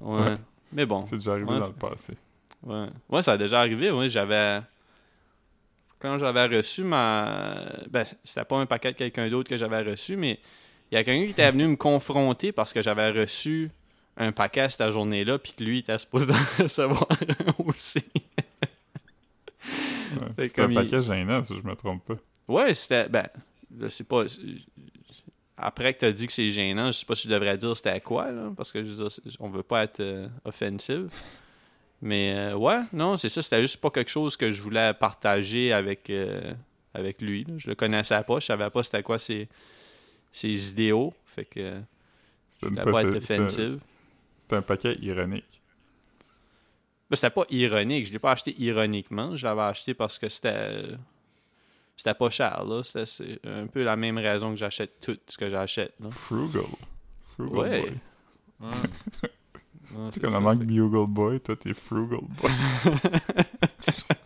[0.00, 0.18] Ouais.
[0.22, 0.36] Ouais.
[0.72, 1.04] Mais bon.
[1.04, 1.58] C'est déjà arrivé Ouais.
[1.60, 2.14] dans le passé.
[2.62, 2.86] Ouais.
[3.08, 3.90] ouais, ça a déjà arrivé.
[3.90, 4.60] Ouais, j'avais.
[5.98, 7.54] Quand j'avais reçu ma.
[7.90, 10.38] Ben, c'était pas un paquet de quelqu'un d'autre que j'avais reçu, mais
[10.90, 13.70] il y a quelqu'un qui était venu me confronter parce que j'avais reçu
[14.16, 17.06] un paquet cette journée-là, puis que lui il était supposé d'en recevoir
[17.64, 18.02] aussi.
[20.38, 20.48] Ouais.
[20.48, 22.16] C'est un il- paquet gênant, si je me trompe pas.
[22.48, 23.08] Ouais, c'était.
[23.08, 23.28] Ben,
[23.80, 24.24] je sais pas.
[25.56, 28.00] Après que t'as dit que c'est gênant, je sais pas si je devrais dire c'était
[28.00, 31.08] quoi, là, parce que je veux dire, c'est- on veut pas être euh, offensive.
[32.02, 35.72] Mais euh, ouais, non, c'est ça, c'était juste pas quelque chose que je voulais partager
[35.72, 36.54] avec, euh,
[36.94, 37.44] avec lui.
[37.44, 37.54] là.
[37.58, 39.48] Je le connaissais pas, je savais pas c'était quoi ses,
[40.32, 41.12] ses idéaux.
[41.24, 41.80] Fait que je
[42.50, 43.80] C'est une voulais pas être possi- c'est un- offensive.
[44.40, 45.60] C'est un paquet ironique.
[47.08, 50.84] Ben, c'était pas ironique, je l'ai pas acheté ironiquement, je l'avais acheté parce que c'était.
[51.96, 52.82] C'était pas cher, là.
[52.82, 56.10] C'était c'est un peu la même raison que j'achète tout ce que j'achète, là.
[56.10, 56.62] Frugal.
[57.34, 57.80] Frugal Ouais.
[57.80, 57.90] boy.
[58.60, 58.70] Ouais.
[59.92, 62.50] Ouais, Tu c'est comme ça, la marque Bugle Boy, toi, t'es Frugal Boy.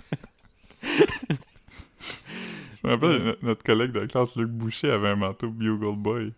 [2.84, 6.32] je me rappelle, no- notre collègue de classe, Luc Boucher, avait un manteau Bugle Boy.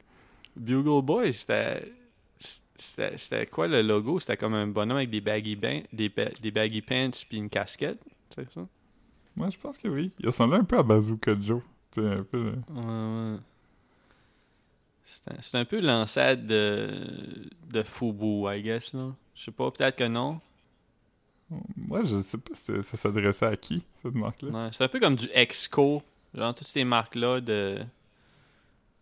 [0.57, 1.93] Bugle Boy, c'était.
[2.79, 4.21] C'était quoi le logo?
[4.21, 7.49] C'était comme un bonhomme avec des baggy, ban- des, ba- des baggy pants puis une
[7.49, 7.99] casquette.
[8.35, 8.67] C'est ça?
[9.35, 10.13] Moi, je pense que oui.
[10.21, 11.63] Il ressemblait un peu à Bazooka Joe.
[11.97, 12.45] Un peu...
[12.45, 12.53] là.
[12.69, 13.39] Ouais, ouais.
[15.05, 16.91] C'est un, c'est un peu l'ancêtre de,
[17.71, 19.15] de Fubu, I guess, là.
[19.35, 20.39] Je sais pas, peut-être que non.
[21.77, 24.51] Moi, je sais pas si ça s'adressait à qui, cette marque-là.
[24.51, 26.03] Ouais, c'est un peu comme du Exco.
[26.37, 27.79] Genre, toutes ces marques-là de,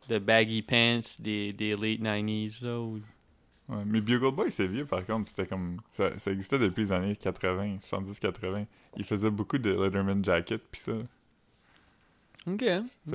[0.08, 2.80] de baggy pants des, des late 90s, là.
[2.80, 3.00] Ou...
[3.68, 5.28] Ouais, mais Bugle Boy, c'est vieux, par contre.
[5.28, 5.80] C'était comme...
[5.90, 8.66] Ça, ça existait depuis les années 80, 70-80.
[8.96, 10.92] Il faisait beaucoup de Letterman Jacket, pis ça.
[12.46, 12.64] Ok.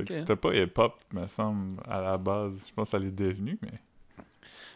[0.08, 2.66] C'était pas hip-hop, me semble, à la base.
[2.68, 3.80] Je pense que ça l'est devenu, mais...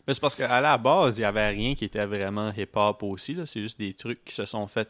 [0.06, 3.34] Ben, c'est parce qu'à la base, il n'y avait rien qui était vraiment hip-hop aussi.
[3.34, 3.46] là.
[3.46, 4.90] C'est juste des trucs qui se sont fait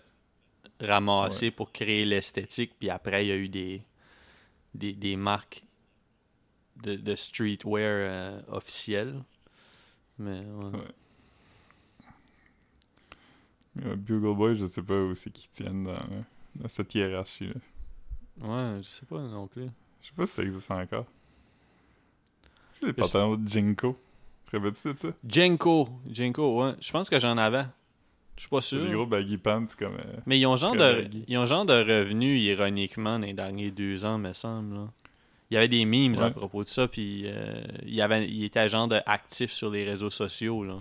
[0.81, 2.73] ramasser pour créer l'esthétique.
[2.79, 3.83] Puis après, il y a eu des,
[4.73, 5.63] des, des marques
[6.83, 9.21] de, de streetwear euh, officielles.
[10.19, 10.71] Mais ouais.
[10.71, 10.93] Ouais.
[13.85, 17.55] Euh, Bugle Boy, je sais pas où c'est qu'ils tiennent dans, dans cette hiérarchie-là.
[18.41, 19.69] Ouais, je sais pas non plus.
[20.01, 21.05] Je sais pas si ça existe encore.
[22.73, 23.97] Tu sais, les pantalons de Jinko.
[24.45, 25.07] Te rappelles-tu de ça?
[25.27, 25.89] Jenko.
[26.07, 26.75] Jenko, ouais.
[26.81, 27.65] Je pense que j'en avais.
[28.35, 28.85] Je suis pas sûr.
[28.85, 29.93] des gros baggy pants comme...
[29.95, 31.23] euh, Mais ils ont genre de baggy.
[31.27, 34.75] ils ont genre de revenus ironiquement dans les derniers deux ans, me semble.
[34.75, 34.87] là.
[35.51, 37.53] Il y avait des memes à propos de ça, puis euh,
[37.85, 40.77] il avait il était genre de actif sur les réseaux sociaux là.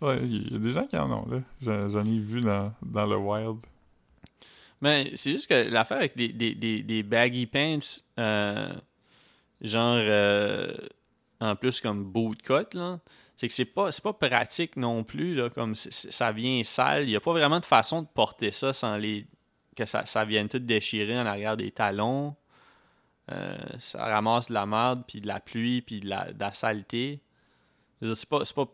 [0.00, 1.42] Ouais, il y a des gens qui en ont, là.
[1.88, 3.56] J'en ai vu dans, dans le wild.
[4.80, 7.78] Mais c'est juste que l'affaire avec des, des, des, des baggy pants,
[8.20, 8.72] euh,
[9.60, 10.72] genre euh,
[11.40, 13.00] en plus comme bootcut, là,
[13.38, 17.04] c'est que c'est pas, pas pratique non plus, là, comme ça vient sale.
[17.04, 19.26] Il n'y a pas vraiment de façon de porter ça sans les
[19.76, 22.34] que ça, ça vienne tout déchirer en arrière des talons.
[23.30, 26.52] Euh, ça ramasse de la merde, puis de la pluie, puis de la, de la
[26.52, 27.20] saleté.
[28.02, 28.66] C'est pas, pas,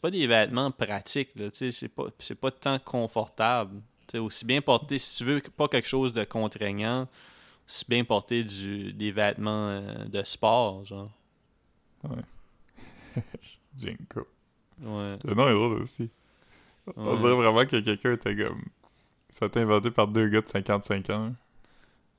[0.00, 2.04] pas des vêtements pratiques, là, tu sais, c'est pas,
[2.40, 3.82] pas tant confortable.
[4.06, 7.08] Tu sais, aussi bien porter, si tu veux pas quelque chose de contraignant,
[7.66, 11.10] aussi bien porter du, des vêtements euh, de sport, genre.
[13.78, 14.26] Jinko.
[14.80, 15.18] Ouais.
[15.24, 16.10] Le nom est drôle aussi.
[16.96, 17.18] On Ouais.
[17.18, 18.62] dirait vraiment que quelqu'un était comme...
[19.30, 21.34] Ça a été inventé par deux gars de 55 ans.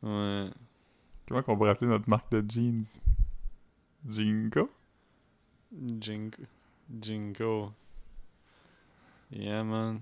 [0.03, 0.49] Ouais.
[1.27, 2.83] Comment qu'on pourrait appeler notre marque de jeans?
[4.07, 4.69] Jinko?
[5.99, 6.41] Jinko.
[7.01, 7.71] Jinko.
[9.31, 9.99] Yeah, man.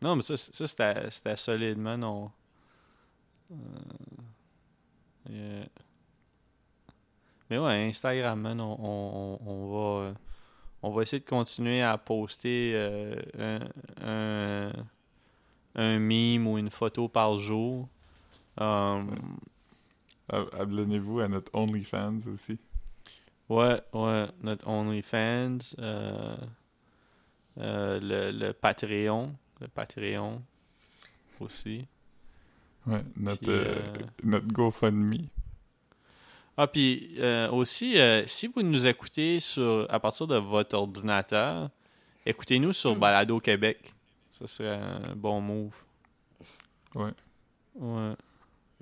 [0.00, 2.02] Non, mais ça, ça c'était, c'était solide, man.
[2.02, 2.30] On...
[3.52, 3.56] Euh,
[5.30, 5.66] yeah.
[7.50, 10.14] Mais ouais, Instagram, man, on, on, on- on va...
[10.84, 13.60] euh, On va essayer de continuer à poster euh, un,
[14.02, 14.72] un,
[15.74, 17.88] un meme ou une photo par jour.
[18.58, 19.38] Um,
[20.28, 22.58] A- Abonnez-vous à notre OnlyFans aussi.
[23.48, 26.36] Ouais, ouais, notre OnlyFans, euh,
[27.58, 30.42] euh, le, le Patreon, le Patreon
[31.40, 31.86] aussi.
[32.86, 35.28] Ouais, notre, Puis, euh, euh, notre GoFundMe.
[36.62, 41.70] Ah, puis euh, aussi, euh, si vous nous écoutez sur, à partir de votre ordinateur,
[42.24, 43.92] écoutez-nous sur Balado Québec.
[44.30, 45.74] Ça serait un bon move.
[46.94, 47.10] Ouais.
[47.74, 48.12] Ouais.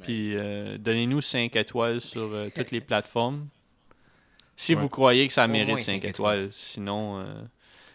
[0.02, 3.48] Puis euh, donnez-nous 5 étoiles sur euh, toutes les plateformes.
[4.56, 4.80] Si Ouais.
[4.82, 6.50] vous croyez que ça Au mérite moins 5 cinq étoiles.
[6.52, 7.24] Sinon, euh,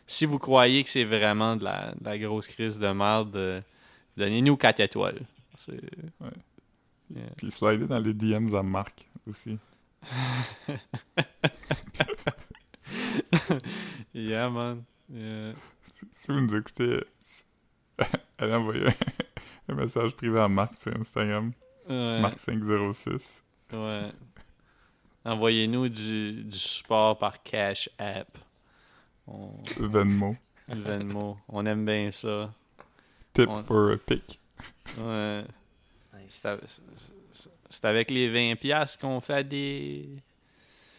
[0.08, 3.62] si vous croyez que c'est vraiment de la, de la grosse crise de merde, euh,
[4.18, 5.22] donnez-nous 4 étoiles.
[5.60, 6.32] C'est- Ouais.
[7.16, 7.24] Yeah.
[7.38, 9.60] Puis slidez dans les DMs à Marc aussi.
[14.14, 14.84] Yeah, man.
[15.10, 15.54] Yeah.
[16.12, 17.04] Si, vous nous écoutez,
[18.38, 18.94] allez envoyer un,
[19.70, 21.52] un message privé à Marc sur Instagram.
[21.90, 22.22] Ouais.
[22.22, 23.42] Marc506.
[23.74, 24.12] Ouais.
[25.26, 28.38] Envoyez-nous du, du support par Cash App.
[29.28, 30.36] On, Venmo.
[30.68, 31.38] Venmo.
[31.50, 32.54] On aime bien ça.
[33.34, 34.40] Tip On- for a pic.
[34.98, 35.44] Ouais.
[36.18, 36.42] Nice.
[37.70, 40.10] C'est avec, les 20$ piastres qu'on fait des.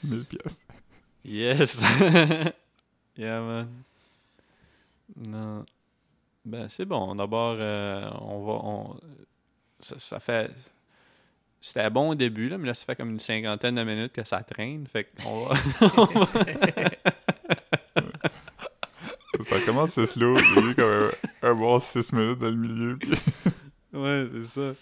[0.05, 0.59] 1000 pièces.
[1.25, 1.81] Yes!
[3.17, 3.69] yeah, man.
[5.17, 5.65] Non.
[6.45, 7.15] Ben, c'est bon.
[7.15, 8.53] D'abord, euh, on va.
[8.53, 9.01] On...
[9.81, 10.51] Ça, ça fait.
[11.61, 14.23] C'était bon au début, là, mais là, ça fait comme une cinquantaine de minutes que
[14.25, 14.87] ça traîne.
[14.87, 15.55] Fait qu'on va.
[19.43, 20.37] Ça commence slow.
[20.39, 21.11] Il y a eu comme
[21.43, 22.97] un, un bon 6 minutes dans le milieu.
[22.99, 23.11] puis-
[23.93, 24.75] Ouais, c'est ça.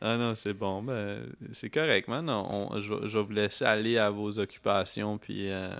[0.00, 0.82] Ah non, c'est bon.
[0.82, 2.28] Ben, c'est correct, man.
[2.28, 5.70] On- on- je, vais- je vais vous laisser aller à vos occupations, puis, euh,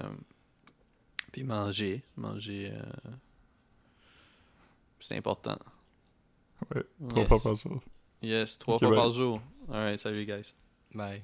[1.32, 2.02] puis manger.
[2.16, 2.70] Manger.
[2.72, 3.10] euh,
[5.00, 5.58] c'est important.
[6.74, 7.28] Ouais, trois Yes.
[7.28, 7.82] fois par jour.
[8.22, 8.96] Yes, trois fois bye.
[8.98, 9.40] par jour.
[9.70, 10.54] Alright, salut, guys.
[10.94, 11.22] Bye.